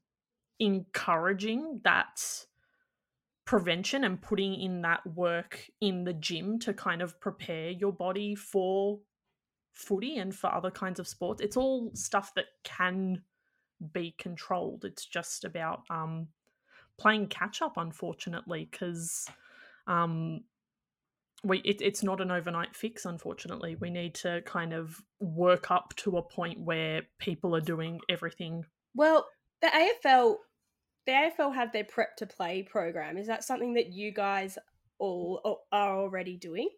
encouraging 0.60 1.80
that 1.84 2.46
prevention 3.46 4.04
and 4.04 4.22
putting 4.22 4.56
in 4.56 4.82
that 4.82 5.06
work 5.16 5.70
in 5.80 6.04
the 6.04 6.14
gym 6.14 6.58
to 6.58 6.74
kind 6.74 7.02
of 7.02 7.20
prepare 7.22 7.70
your 7.70 7.94
body 7.94 8.34
for 8.34 9.00
footy 9.74 10.18
and 10.18 10.36
for 10.36 10.54
other 10.54 10.72
kinds 10.72 11.00
of 11.00 11.08
sports 11.08 11.40
it's 11.42 11.56
all 11.56 11.92
stuff 11.94 12.34
that 12.34 12.46
can 12.64 13.22
be 13.94 14.16
controlled 14.18 14.86
it's 14.86 15.06
just 15.06 15.46
about 15.46 15.82
um 15.90 16.28
playing 16.98 17.28
catch 17.28 17.62
up 17.62 17.74
unfortunately 17.78 18.68
because 18.72 19.28
um 19.88 20.42
we 21.44 21.60
it, 21.60 21.82
it's 21.82 22.02
not 22.02 22.20
an 22.20 22.32
overnight 22.32 22.76
fix 22.76 23.06
unfortunately 23.06 23.76
we 23.80 23.90
need 23.90 24.16
to 24.16 24.42
kind 24.42 24.74
of 24.74 25.00
work 25.20 25.70
up 25.70 25.94
to 25.96 26.18
a 26.18 26.22
point 26.22 26.60
where 26.60 27.04
people 27.20 27.56
are 27.56 27.62
doing 27.62 28.00
everything 28.10 28.66
Well, 28.96 29.28
the 29.62 29.68
AFL, 29.68 30.38
the 31.06 31.12
AFL 31.12 31.54
have 31.54 31.72
their 31.72 31.84
prep 31.84 32.16
to 32.18 32.26
play 32.26 32.64
program. 32.64 33.18
Is 33.18 33.28
that 33.28 33.44
something 33.44 33.74
that 33.74 33.94
you 33.94 34.12
guys 34.12 34.58
all 35.00 35.66
are 35.72 35.98
already 35.98 36.36
doing? 36.38 36.70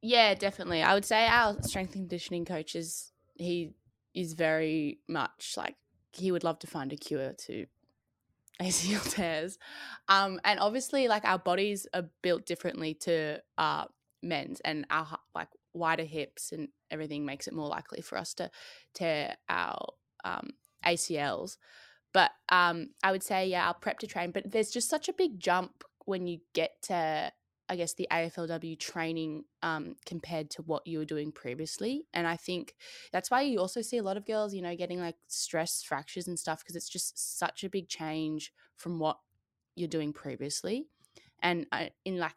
Yeah, 0.00 0.34
definitely. 0.34 0.82
I 0.82 0.94
would 0.94 1.04
say 1.04 1.26
our 1.26 1.60
strength 1.62 1.94
and 1.94 2.02
conditioning 2.02 2.44
coach 2.44 2.76
is 2.76 3.10
he 3.34 3.74
is 4.14 4.34
very 4.34 5.00
much 5.08 5.54
like 5.56 5.76
he 6.12 6.30
would 6.30 6.44
love 6.44 6.58
to 6.60 6.66
find 6.66 6.92
a 6.92 6.96
cure 6.96 7.32
to 7.32 7.66
ACL 8.62 9.10
tears. 9.10 9.58
Um, 10.08 10.40
and 10.44 10.60
obviously, 10.60 11.08
like 11.08 11.24
our 11.24 11.38
bodies 11.38 11.86
are 11.92 12.08
built 12.22 12.46
differently 12.46 12.94
to 13.02 13.40
uh, 13.58 13.86
men's, 14.22 14.60
and 14.60 14.86
our 14.90 15.18
like 15.34 15.48
wider 15.72 16.04
hips 16.04 16.52
and 16.52 16.68
everything 16.90 17.26
makes 17.26 17.48
it 17.48 17.54
more 17.54 17.68
likely 17.68 18.00
for 18.00 18.16
us 18.16 18.32
to 18.34 18.50
tear 18.94 19.36
our 19.48 19.94
um, 20.24 20.50
ACLs. 20.86 21.56
But 22.12 22.30
um, 22.48 22.90
I 23.02 23.10
would 23.10 23.24
say, 23.24 23.48
yeah, 23.48 23.66
I'll 23.66 23.74
prep 23.74 23.98
to 23.98 24.06
train. 24.06 24.30
But 24.30 24.50
there's 24.50 24.70
just 24.70 24.88
such 24.88 25.08
a 25.08 25.12
big 25.12 25.40
jump 25.40 25.82
when 26.06 26.26
you 26.26 26.38
get 26.54 26.80
to, 26.82 27.32
I 27.68 27.76
guess, 27.76 27.94
the 27.94 28.08
AFLW 28.10 28.78
training 28.78 29.44
um, 29.62 29.96
compared 30.04 30.50
to 30.50 30.62
what 30.62 30.86
you 30.86 30.98
were 30.98 31.04
doing 31.04 31.32
previously. 31.32 32.06
And 32.12 32.26
I 32.26 32.36
think 32.36 32.74
that's 33.12 33.30
why 33.30 33.42
you 33.42 33.58
also 33.58 33.80
see 33.80 33.98
a 33.98 34.02
lot 34.02 34.16
of 34.16 34.26
girls, 34.26 34.54
you 34.54 34.62
know, 34.62 34.76
getting 34.76 35.00
like 35.00 35.16
stress 35.28 35.82
fractures 35.82 36.28
and 36.28 36.38
stuff 36.38 36.60
because 36.60 36.76
it's 36.76 36.88
just 36.88 37.38
such 37.38 37.64
a 37.64 37.70
big 37.70 37.88
change 37.88 38.52
from 38.76 38.98
what 38.98 39.18
you're 39.76 39.88
doing 39.88 40.12
previously. 40.12 40.86
And 41.42 41.66
I, 41.72 41.90
in 42.04 42.18
like, 42.18 42.36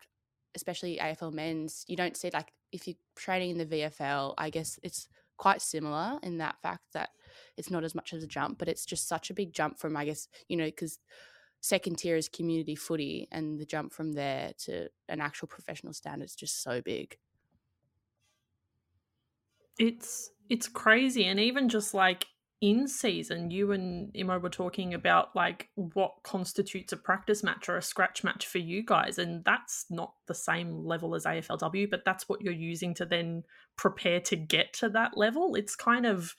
especially 0.56 0.98
AFL 1.02 1.34
men's, 1.34 1.84
you 1.88 1.96
don't 1.96 2.18
see 2.18 2.30
like 2.34 2.54
if 2.72 2.88
you're 2.88 2.98
training 3.16 3.52
in 3.52 3.58
the 3.58 3.66
VFL, 3.66 4.34
I 4.38 4.50
guess 4.50 4.80
it's 4.84 5.08
quite 5.38 5.62
similar 5.62 6.20
in 6.24 6.40
that 6.40 6.56
fact 6.62 6.84
that 6.94 7.10
it's 7.58 7.70
not 7.70 7.84
as 7.84 7.96
much 7.96 8.14
as 8.14 8.24
a 8.24 8.28
jump, 8.28 8.58
but 8.58 8.68
it's 8.68 8.86
just 8.86 9.08
such 9.08 9.30
a 9.30 9.34
big 9.34 9.54
jump 9.54 9.80
from, 9.80 9.96
I 9.96 10.06
guess, 10.06 10.28
you 10.48 10.58
know, 10.58 10.66
because 10.66 11.00
second 11.62 11.98
tier 11.98 12.16
is 12.16 12.30
community 12.30 12.76
footy 12.76 13.28
and 13.32 13.60
the 13.60 13.66
jump 13.66 13.94
from 13.94 14.14
there 14.14 14.52
to 14.58 14.88
an 15.10 15.22
actual 15.22 15.48
professional 15.48 15.94
standard 15.94 16.26
is 16.26 16.36
just 16.36 16.62
so 16.64 16.82
big. 16.82 17.18
it's 19.78 20.32
it's 20.50 20.68
crazy 20.68 21.26
and 21.26 21.40
even 21.40 21.70
just 21.70 21.94
like 21.94 22.26
in 22.62 22.88
season 22.88 23.52
you 23.52 23.72
and 23.72 24.10
Imo 24.16 24.40
were 24.40 24.50
talking 24.50 24.96
about 24.96 25.36
like 25.36 25.70
what 25.76 26.14
constitutes 26.24 26.92
a 26.92 26.98
practice 26.98 27.44
match 27.44 27.70
or 27.70 27.78
a 27.78 27.82
scratch 27.82 28.24
match 28.24 28.48
for 28.48 28.58
you 28.58 28.84
guys 28.84 29.20
and 29.20 29.46
that's 29.46 29.86
not 29.92 30.14
the 30.26 30.34
same 30.34 30.84
level 30.84 31.14
as 31.14 31.26
AFLW 31.26 31.90
but 31.90 32.04
that's 32.04 32.28
what 32.28 32.42
you're 32.42 32.54
using 32.54 32.96
to 32.96 33.06
then 33.06 33.44
prepare 33.76 34.20
to 34.22 34.36
get 34.36 34.74
to 34.74 34.90
that 34.90 35.16
level 35.16 35.54
it's 35.54 35.76
kind 35.76 36.08
of 36.08 36.36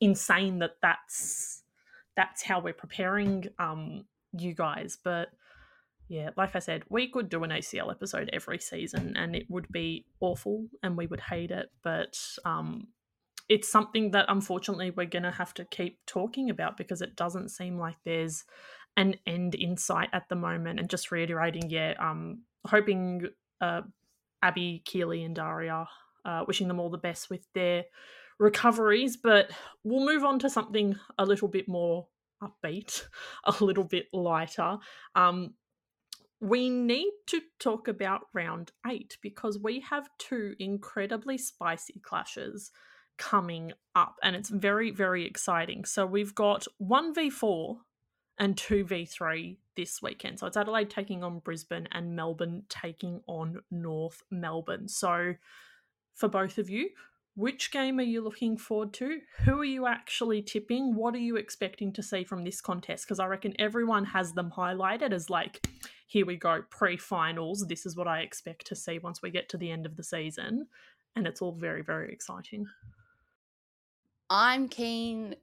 insane 0.00 0.58
that 0.58 0.72
that's 0.82 1.62
that's 2.16 2.42
how 2.42 2.60
we're 2.60 2.74
preparing 2.74 3.46
um 3.58 4.04
you 4.38 4.54
guys 4.54 4.98
but 5.02 5.28
yeah 6.08 6.30
like 6.36 6.54
i 6.56 6.58
said 6.58 6.82
we 6.88 7.08
could 7.08 7.28
do 7.28 7.44
an 7.44 7.50
acl 7.50 7.90
episode 7.90 8.30
every 8.32 8.58
season 8.58 9.14
and 9.16 9.36
it 9.36 9.46
would 9.48 9.68
be 9.70 10.04
awful 10.20 10.66
and 10.82 10.96
we 10.96 11.06
would 11.06 11.20
hate 11.20 11.50
it 11.50 11.70
but 11.82 12.18
um 12.44 12.88
it's 13.48 13.68
something 13.68 14.12
that 14.12 14.26
unfortunately 14.28 14.90
we're 14.90 15.04
going 15.04 15.24
to 15.24 15.30
have 15.30 15.52
to 15.52 15.64
keep 15.64 15.98
talking 16.06 16.48
about 16.48 16.76
because 16.76 17.02
it 17.02 17.16
doesn't 17.16 17.50
seem 17.50 17.78
like 17.78 17.96
there's 18.04 18.44
an 18.96 19.16
end 19.26 19.54
in 19.54 19.76
sight 19.76 20.08
at 20.12 20.28
the 20.28 20.34
moment. 20.34 20.78
And 20.80 20.88
just 20.88 21.10
reiterating, 21.10 21.70
yeah, 21.70 21.94
um, 21.98 22.42
hoping 22.66 23.28
uh, 23.60 23.82
Abbie, 24.42 24.82
Keely, 24.84 25.24
and 25.24 25.34
Daria, 25.34 25.86
uh, 26.24 26.44
wishing 26.46 26.68
them 26.68 26.80
all 26.80 26.90
the 26.90 26.98
best 26.98 27.30
with 27.30 27.46
their 27.54 27.84
recoveries. 28.38 29.16
But 29.16 29.50
we'll 29.84 30.06
move 30.06 30.24
on 30.24 30.38
to 30.40 30.50
something 30.50 30.96
a 31.18 31.24
little 31.24 31.48
bit 31.48 31.68
more 31.68 32.06
upbeat, 32.42 33.04
a 33.44 33.54
little 33.64 33.84
bit 33.84 34.06
lighter. 34.12 34.78
Um, 35.14 35.54
we 36.40 36.68
need 36.68 37.12
to 37.28 37.40
talk 37.60 37.86
about 37.86 38.22
round 38.34 38.72
eight 38.86 39.16
because 39.22 39.58
we 39.58 39.80
have 39.88 40.08
two 40.18 40.56
incredibly 40.58 41.38
spicy 41.38 42.00
clashes 42.00 42.72
coming 43.16 43.72
up, 43.94 44.16
and 44.22 44.34
it's 44.34 44.48
very, 44.48 44.90
very 44.90 45.24
exciting. 45.24 45.84
So 45.84 46.04
we've 46.04 46.34
got 46.34 46.66
1v4 46.82 47.76
and 48.38 48.56
2v3 48.56 49.56
this 49.76 50.02
weekend. 50.02 50.40
So 50.40 50.48
it's 50.48 50.56
Adelaide 50.56 50.90
taking 50.90 51.22
on 51.22 51.38
Brisbane 51.38 51.86
and 51.92 52.16
Melbourne 52.16 52.64
taking 52.68 53.20
on 53.28 53.60
North 53.70 54.22
Melbourne. 54.30 54.88
So 54.88 55.34
for 56.14 56.28
both 56.28 56.58
of 56.58 56.68
you, 56.68 56.90
which 57.34 57.70
game 57.70 57.98
are 57.98 58.02
you 58.02 58.20
looking 58.20 58.56
forward 58.56 58.92
to? 58.94 59.20
Who 59.44 59.60
are 59.60 59.64
you 59.64 59.86
actually 59.86 60.42
tipping? 60.42 60.94
What 60.94 61.14
are 61.14 61.18
you 61.18 61.36
expecting 61.36 61.92
to 61.94 62.02
see 62.02 62.24
from 62.24 62.44
this 62.44 62.60
contest? 62.60 63.06
Because 63.06 63.18
I 63.18 63.26
reckon 63.26 63.54
everyone 63.58 64.04
has 64.06 64.32
them 64.32 64.52
highlighted 64.54 65.12
as 65.12 65.30
like, 65.30 65.66
here 66.06 66.26
we 66.26 66.36
go, 66.36 66.62
pre 66.68 66.96
finals. 66.96 67.64
This 67.68 67.86
is 67.86 67.96
what 67.96 68.06
I 68.06 68.20
expect 68.20 68.66
to 68.66 68.76
see 68.76 68.98
once 68.98 69.22
we 69.22 69.30
get 69.30 69.48
to 69.50 69.56
the 69.56 69.70
end 69.70 69.86
of 69.86 69.96
the 69.96 70.04
season. 70.04 70.66
And 71.16 71.26
it's 71.26 71.40
all 71.40 71.52
very, 71.52 71.82
very 71.82 72.12
exciting. 72.12 72.66
I'm 74.28 74.68
keen 74.68 75.36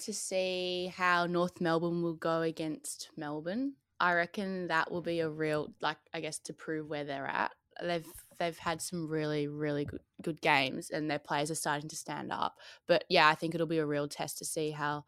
to 0.00 0.12
see 0.12 0.92
how 0.94 1.26
North 1.26 1.60
Melbourne 1.60 2.02
will 2.02 2.14
go 2.14 2.42
against 2.42 3.08
Melbourne. 3.16 3.74
I 4.00 4.12
reckon 4.14 4.68
that 4.68 4.90
will 4.90 5.02
be 5.02 5.20
a 5.20 5.30
real, 5.30 5.72
like, 5.80 5.98
I 6.12 6.20
guess, 6.20 6.38
to 6.40 6.52
prove 6.52 6.88
where 6.88 7.04
they're 7.04 7.26
at. 7.26 7.52
They've 7.82 8.06
they've 8.38 8.58
had 8.58 8.80
some 8.80 9.08
really 9.08 9.46
really 9.48 9.84
good 9.84 10.00
good 10.22 10.40
games, 10.40 10.90
and 10.90 11.10
their 11.10 11.18
players 11.18 11.50
are 11.50 11.56
starting 11.56 11.88
to 11.88 11.96
stand 11.96 12.32
up. 12.32 12.58
But 12.86 13.04
yeah, 13.08 13.28
I 13.28 13.34
think 13.34 13.54
it'll 13.54 13.66
be 13.66 13.78
a 13.78 13.86
real 13.86 14.08
test 14.08 14.38
to 14.38 14.44
see 14.44 14.70
how 14.70 15.04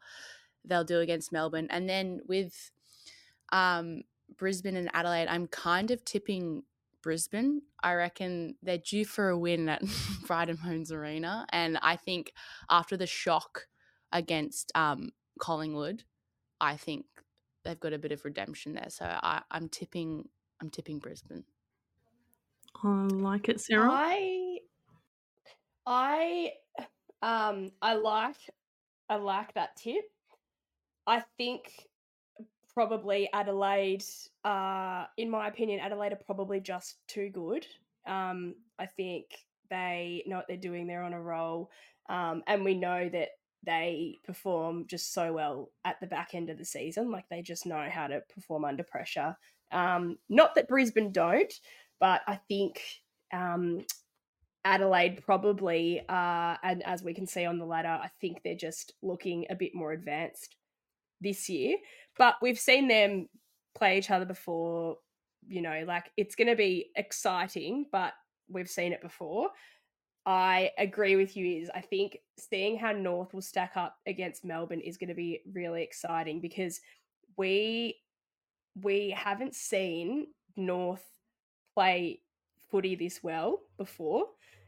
they'll 0.65 0.83
do 0.83 0.99
against 0.99 1.31
Melbourne. 1.31 1.67
And 1.69 1.89
then 1.89 2.21
with 2.27 2.71
um, 3.51 4.03
Brisbane 4.37 4.75
and 4.75 4.89
Adelaide, 4.93 5.27
I'm 5.27 5.47
kind 5.47 5.91
of 5.91 6.03
tipping 6.03 6.63
Brisbane. 7.01 7.61
I 7.81 7.93
reckon 7.93 8.55
they're 8.61 8.77
due 8.77 9.05
for 9.05 9.29
a 9.29 9.37
win 9.37 9.69
at 9.69 9.81
Brighton 10.27 10.57
Homes 10.57 10.91
Arena, 10.91 11.45
and 11.49 11.77
I 11.81 11.95
think 11.95 12.33
after 12.69 12.97
the 12.97 13.07
shock 13.07 13.67
against 14.11 14.71
um, 14.75 15.11
Collingwood, 15.39 16.03
I 16.59 16.75
think 16.75 17.05
they've 17.63 17.79
got 17.79 17.93
a 17.93 17.99
bit 17.99 18.11
of 18.11 18.25
redemption 18.25 18.73
there. 18.73 18.89
So 18.89 19.05
I, 19.05 19.41
I'm 19.51 19.69
tipping. 19.69 20.29
I'm 20.61 20.69
tipping 20.69 20.99
Brisbane. 20.99 21.43
I 22.83 22.87
like 22.87 23.49
it, 23.49 23.59
Sarah. 23.59 23.89
I, 23.91 24.59
I, 25.85 26.51
um, 27.21 27.71
I 27.81 27.95
like, 27.95 28.35
I 29.09 29.15
like 29.15 29.53
that 29.55 29.75
tip. 29.75 30.05
I 31.05 31.23
think 31.37 31.87
probably 32.73 33.29
Adelaide, 33.33 34.03
uh, 34.43 35.05
in 35.17 35.29
my 35.29 35.47
opinion, 35.47 35.79
Adelaide 35.79 36.13
are 36.13 36.19
probably 36.25 36.59
just 36.59 36.97
too 37.07 37.29
good. 37.29 37.65
Um, 38.05 38.55
I 38.77 38.85
think 38.85 39.25
they 39.69 40.23
know 40.27 40.37
what 40.37 40.47
they're 40.47 40.57
doing. 40.57 40.85
They're 40.85 41.03
on 41.03 41.13
a 41.13 41.21
roll, 41.21 41.71
um, 42.09 42.43
and 42.47 42.63
we 42.63 42.73
know 42.75 43.09
that 43.09 43.29
they 43.65 44.15
perform 44.23 44.85
just 44.87 45.13
so 45.13 45.33
well 45.33 45.71
at 45.83 45.99
the 45.99 46.07
back 46.07 46.35
end 46.35 46.49
of 46.49 46.57
the 46.57 46.65
season. 46.65 47.11
Like 47.11 47.25
they 47.29 47.41
just 47.41 47.65
know 47.65 47.87
how 47.91 48.07
to 48.07 48.21
perform 48.33 48.63
under 48.63 48.83
pressure. 48.83 49.35
Um, 49.71 50.17
not 50.29 50.55
that 50.55 50.67
Brisbane 50.69 51.11
don't, 51.11 51.51
but 51.99 52.21
I 52.27 52.39
think 52.47 52.81
um, 53.33 53.85
Adelaide 54.65 55.23
probably, 55.25 56.01
uh, 56.09 56.55
and 56.63 56.83
as 56.83 57.03
we 57.03 57.13
can 57.13 57.25
see 57.27 57.45
on 57.45 57.57
the 57.57 57.65
ladder, 57.65 57.99
I 58.01 58.09
think 58.21 58.41
they're 58.43 58.55
just 58.55 58.93
looking 59.01 59.45
a 59.49 59.55
bit 59.55 59.73
more 59.73 59.91
advanced 59.91 60.55
this 61.21 61.49
year. 61.49 61.77
But 62.17 62.35
we've 62.41 62.59
seen 62.59 62.87
them 62.87 63.27
play 63.75 63.97
each 63.97 64.11
other 64.11 64.25
before. 64.25 64.97
You 65.47 65.61
know, 65.61 65.83
like 65.87 66.11
it's 66.17 66.35
going 66.35 66.49
to 66.49 66.55
be 66.55 66.89
exciting, 66.95 67.85
but 67.91 68.13
we've 68.49 68.69
seen 68.69 68.91
it 68.91 69.01
before. 69.01 69.49
I 70.25 70.71
agree 70.77 71.15
with 71.15 71.37
you. 71.37 71.61
Iz 71.61 71.71
I 71.73 71.79
think 71.79 72.17
seeing 72.37 72.77
how 72.77 72.91
North 72.91 73.33
will 73.33 73.41
stack 73.41 73.77
up 73.77 73.95
against 74.05 74.43
Melbourne 74.43 74.81
is 74.81 74.97
going 74.97 75.07
to 75.07 75.15
be 75.15 75.39
really 75.53 75.83
exciting 75.83 76.41
because 76.41 76.81
we 77.37 77.95
we 78.83 79.11
haven't 79.11 79.55
seen 79.55 80.27
North 80.57 81.05
play 81.77 82.19
footy 82.71 82.95
this 82.95 83.21
well 83.21 83.59
before, 83.77 84.23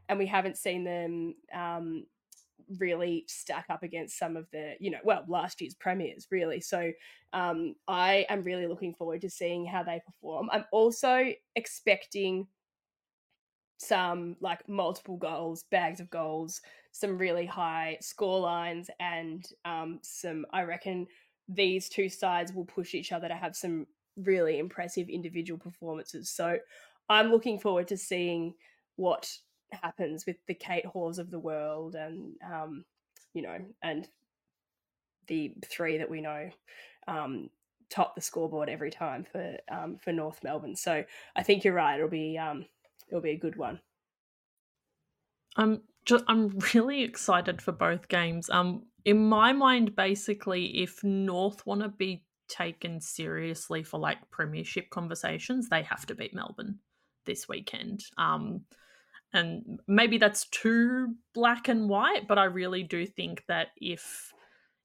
and 0.07 0.19
we 0.19 0.27
haven't 0.27 0.57
seen 0.57 0.83
them 0.83 1.33
um, 1.51 2.05
really 2.77 3.25
stack 3.27 3.65
up 3.71 3.81
against 3.81 4.19
some 4.19 4.37
of 4.37 4.45
the, 4.51 4.75
you 4.79 4.91
know, 4.91 4.99
well, 5.03 5.25
last 5.27 5.59
year's 5.59 5.73
premiers, 5.73 6.27
really. 6.29 6.61
So 6.61 6.91
um, 7.33 7.73
I 7.87 8.27
am 8.29 8.43
really 8.43 8.67
looking 8.67 8.93
forward 8.93 9.21
to 9.21 9.29
seeing 9.29 9.65
how 9.65 9.81
they 9.81 9.99
perform. 10.05 10.49
I'm 10.51 10.65
also 10.71 11.33
expecting 11.55 12.45
some 13.79 14.35
like 14.39 14.69
multiple 14.69 15.17
goals, 15.17 15.63
bags 15.71 15.99
of 15.99 16.11
goals, 16.11 16.61
some 16.91 17.17
really 17.17 17.47
high 17.47 17.97
score 18.01 18.39
lines, 18.39 18.91
and 18.99 19.47
um, 19.65 19.97
some, 20.03 20.45
I 20.53 20.61
reckon 20.61 21.07
these 21.47 21.89
two 21.89 22.07
sides 22.07 22.53
will 22.53 22.65
push 22.65 22.93
each 22.93 23.11
other 23.11 23.27
to 23.27 23.35
have 23.35 23.55
some 23.55 23.87
really 24.25 24.59
impressive 24.59 25.07
individual 25.09 25.57
performances. 25.57 26.29
So 26.29 26.57
I'm 27.09 27.31
looking 27.31 27.59
forward 27.59 27.87
to 27.89 27.97
seeing 27.97 28.53
what 28.95 29.31
happens 29.71 30.25
with 30.25 30.37
the 30.47 30.53
Kate 30.53 30.85
Hores 30.85 31.19
of 31.19 31.31
the 31.31 31.39
world 31.39 31.95
and, 31.95 32.35
um, 32.45 32.85
you 33.33 33.41
know, 33.41 33.57
and 33.81 34.07
the 35.27 35.53
three 35.65 35.97
that 35.97 36.09
we 36.09 36.21
know 36.21 36.49
um, 37.07 37.49
top 37.89 38.15
the 38.15 38.21
scoreboard 38.21 38.69
every 38.69 38.91
time 38.91 39.25
for 39.31 39.57
um, 39.71 39.97
for 39.97 40.11
North 40.11 40.43
Melbourne. 40.43 40.75
So 40.75 41.03
I 41.35 41.43
think 41.43 41.63
you're 41.63 41.73
right. 41.73 41.95
It'll 41.95 42.09
be 42.09 42.37
um, 42.37 42.65
it'll 43.07 43.21
be 43.21 43.31
a 43.31 43.37
good 43.37 43.55
one. 43.55 43.79
I'm 45.55 45.81
just 46.05 46.23
I'm 46.27 46.59
really 46.73 47.03
excited 47.03 47.61
for 47.61 47.71
both 47.71 48.07
games. 48.07 48.49
Um, 48.49 48.83
in 49.05 49.29
my 49.29 49.53
mind, 49.53 49.95
basically, 49.95 50.81
if 50.83 51.03
North 51.03 51.65
want 51.65 51.81
to 51.81 51.89
be 51.89 52.25
taken 52.47 52.99
seriously 52.99 53.83
for 53.83 53.99
like 53.99 54.17
premiership 54.31 54.89
conversations, 54.89 55.69
they 55.69 55.83
have 55.83 56.05
to 56.07 56.15
beat 56.15 56.33
Melbourne 56.33 56.79
this 57.25 57.47
weekend. 57.47 58.03
Um, 58.17 58.61
and 59.33 59.79
maybe 59.87 60.17
that's 60.17 60.47
too 60.47 61.15
black 61.33 61.67
and 61.67 61.87
white, 61.87 62.27
but 62.27 62.39
I 62.39 62.45
really 62.45 62.83
do 62.83 63.05
think 63.05 63.43
that 63.47 63.67
if 63.77 64.33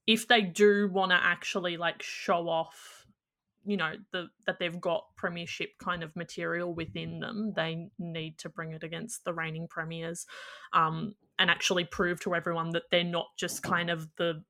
if 0.07 0.29
they 0.29 0.43
do 0.43 0.91
want 0.93 1.13
to 1.13 1.17
actually 1.17 1.79
like 1.79 2.03
show 2.03 2.49
off 2.49 3.05
you 3.65 3.77
know 3.77 3.93
the 4.13 4.29
that 4.47 4.59
they've 4.59 4.81
got 4.81 5.05
premiership 5.17 5.71
kind 5.83 6.03
of 6.03 6.15
material 6.15 6.75
within 6.75 7.19
them 7.21 7.53
they 7.57 7.89
need 7.99 8.37
to 8.39 8.49
bring 8.49 8.73
it 8.73 8.83
against 8.83 9.25
the 9.25 9.33
reigning 9.33 9.67
premiers 9.69 10.27
um, 10.73 11.15
and 11.39 11.51
actually 11.51 11.85
prove 11.85 12.21
to 12.21 12.35
everyone 12.35 12.71
that 12.71 12.85
they're 12.91 13.03
not 13.03 13.27
just 13.37 13.63
kind 13.63 13.91
of 13.91 14.09
the 14.17 14.43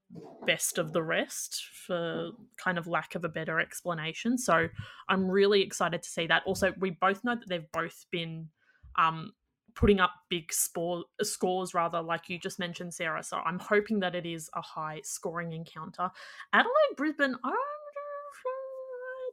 best 0.46 0.78
of 0.78 0.92
the 0.92 1.02
rest 1.02 1.64
for 1.86 2.30
kind 2.56 2.76
of 2.76 2.86
lack 2.86 3.14
of 3.14 3.24
a 3.24 3.28
better 3.28 3.58
explanation. 3.60 4.36
So 4.36 4.68
i'm 5.08 5.30
really 5.30 5.62
excited 5.62 6.02
to 6.02 6.08
see 6.08 6.26
that. 6.26 6.42
Also 6.46 6.72
we 6.78 6.90
both 6.90 7.24
know 7.24 7.36
that 7.36 7.48
they've 7.48 7.72
both 7.72 8.04
been 8.10 8.48
um, 8.96 9.32
putting 9.74 9.98
up 9.98 10.12
big 10.28 10.52
spore, 10.52 11.04
scores 11.22 11.74
rather 11.74 12.00
like 12.00 12.28
you 12.28 12.38
just 12.38 12.58
mentioned 12.58 12.92
sarah. 12.92 13.22
So 13.22 13.38
i'm 13.38 13.58
hoping 13.58 14.00
that 14.00 14.14
it 14.14 14.26
is 14.26 14.50
a 14.54 14.60
high 14.60 15.00
scoring 15.04 15.52
encounter. 15.52 16.10
Adelaide 16.52 16.96
brisbane 16.96 17.36
i 17.44 17.50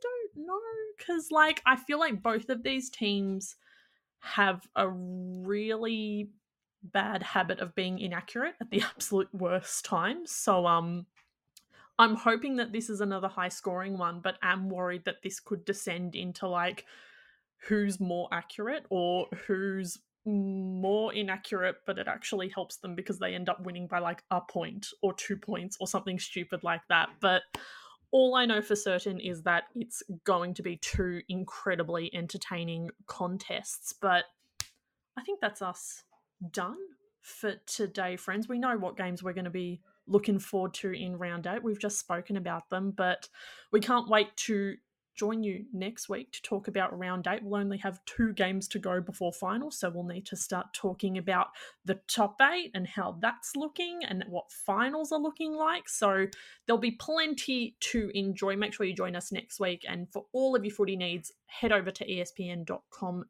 don't 0.02 0.46
know 0.48 0.60
because 0.98 1.32
like 1.32 1.62
I 1.66 1.76
feel 1.76 2.00
like 2.00 2.22
both 2.22 2.50
of 2.50 2.64
these 2.64 2.90
teams 2.90 3.56
have 4.20 4.68
a 4.76 4.88
really 4.88 6.30
bad 6.84 7.24
habit 7.24 7.60
of 7.60 7.76
being 7.76 8.00
inaccurate 8.00 8.56
at 8.60 8.70
the 8.70 8.82
absolute 8.96 9.30
worst 9.34 9.86
times. 9.86 10.32
So 10.32 10.66
um 10.66 11.06
I'm 12.00 12.16
hoping 12.16 12.56
that 12.56 12.72
this 12.72 12.90
is 12.90 13.02
another 13.02 13.28
high 13.28 13.50
scoring 13.50 13.98
one, 13.98 14.22
but 14.22 14.38
am 14.42 14.70
worried 14.70 15.06
that 15.06 15.22
this 15.24 15.40
could 15.40 15.66
descend 15.66 16.16
into 16.16 16.48
like 16.48 16.86
who's 17.68 18.00
more 18.00 18.28
accurate 18.32 18.86
or 18.90 19.28
who's 19.46 20.00
more 20.26 21.14
inaccurate, 21.14 21.76
but 21.86 22.00
it 22.00 22.08
actually 22.08 22.50
helps 22.50 22.78
them 22.78 22.96
because 22.96 23.20
they 23.20 23.36
end 23.36 23.50
up 23.50 23.64
winning 23.64 23.88
by 23.88 24.00
like 24.00 24.24
a 24.32 24.42
point 24.42 24.88
or 25.02 25.14
two 25.14 25.38
points 25.38 25.78
or 25.80 25.88
something 25.88 26.18
stupid 26.18 26.64
like 26.64 26.82
that. 26.90 27.10
But 27.20 27.44
all 28.12 28.36
I 28.36 28.46
know 28.46 28.62
for 28.62 28.76
certain 28.76 29.20
is 29.20 29.44
that 29.44 29.66
it's 29.76 30.04
going 30.24 30.54
to 30.56 30.64
be 30.64 30.78
two 30.78 31.22
incredibly 31.30 32.14
entertaining 32.14 32.90
contests. 33.08 33.94
But 33.94 34.26
I 35.18 35.24
think 35.24 35.40
that's 35.40 35.62
us 35.62 36.04
done 36.52 36.78
for 37.22 37.56
today, 37.66 38.16
friends. 38.16 38.48
We 38.48 38.60
know 38.60 38.78
what 38.78 38.98
games 38.98 39.22
we're 39.22 39.34
going 39.34 39.46
to 39.46 39.52
be 39.52 39.82
looking 40.08 40.40
forward 40.40 40.74
to 40.76 40.92
in 40.92 41.18
round 41.18 41.48
eight. 41.48 41.64
We've 41.64 41.80
just 41.80 42.00
spoken 42.00 42.38
about 42.38 42.70
them, 42.70 42.92
but 42.96 43.30
we 43.72 43.80
can't 43.80 44.10
wait 44.10 44.36
to 44.38 44.76
join 45.16 45.44
you 45.44 45.66
next 45.74 46.10
week 46.10 46.32
to 46.32 46.42
talk 46.42 46.68
about 46.68 46.98
round 46.98 47.28
eight. 47.28 47.44
We'll 47.44 47.62
only 47.62 47.78
have 47.80 48.04
two 48.06 48.34
games 48.34 48.68
to 48.70 48.80
go 48.80 49.02
before 49.02 49.32
finals, 49.34 49.78
so 49.78 49.90
we'll 49.90 50.06
need 50.06 50.26
to 50.28 50.36
start 50.36 50.74
talking 50.74 51.18
about 51.18 51.48
the 51.86 52.00
top 52.08 52.42
eight 52.42 52.72
and 52.74 52.88
how 52.88 53.18
that's 53.22 53.56
looking 53.56 54.00
and 54.04 54.24
what 54.28 54.52
finals 54.52 55.12
are 55.12 55.20
looking 55.20 55.54
like. 55.54 55.88
So 55.88 56.28
there'll 56.66 56.80
be 56.80 56.92
plenty 56.92 57.76
to 57.92 58.10
enjoy. 58.16 58.56
Make 58.56 58.74
sure 58.74 58.86
you 58.86 58.96
join 58.96 59.16
us 59.16 59.32
next 59.32 59.60
week. 59.60 59.86
And 59.88 60.08
for 60.12 60.26
all 60.34 60.56
of 60.56 60.66
your 60.66 60.74
footy 60.74 60.96
needs, 60.96 61.32
head 61.46 61.72
over 61.72 61.92
to 61.92 62.08
espn.com.au. 62.08 63.26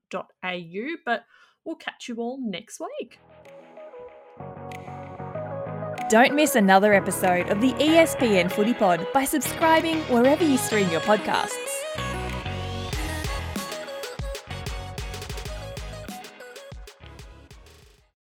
But 1.05 1.23
we'll 1.65 1.75
catch 1.75 2.07
you 2.07 2.15
all 2.17 2.39
next 2.41 2.79
week. 2.79 3.19
Don't 6.09 6.35
miss 6.35 6.55
another 6.55 6.93
episode 6.93 7.47
of 7.49 7.61
the 7.61 7.71
ESPN 7.73 8.51
Footy 8.51 8.73
Pod 8.73 9.07
by 9.13 9.23
subscribing 9.23 9.97
wherever 10.09 10.43
you 10.43 10.57
stream 10.57 10.89
your 10.89 11.01
podcasts. 11.01 11.70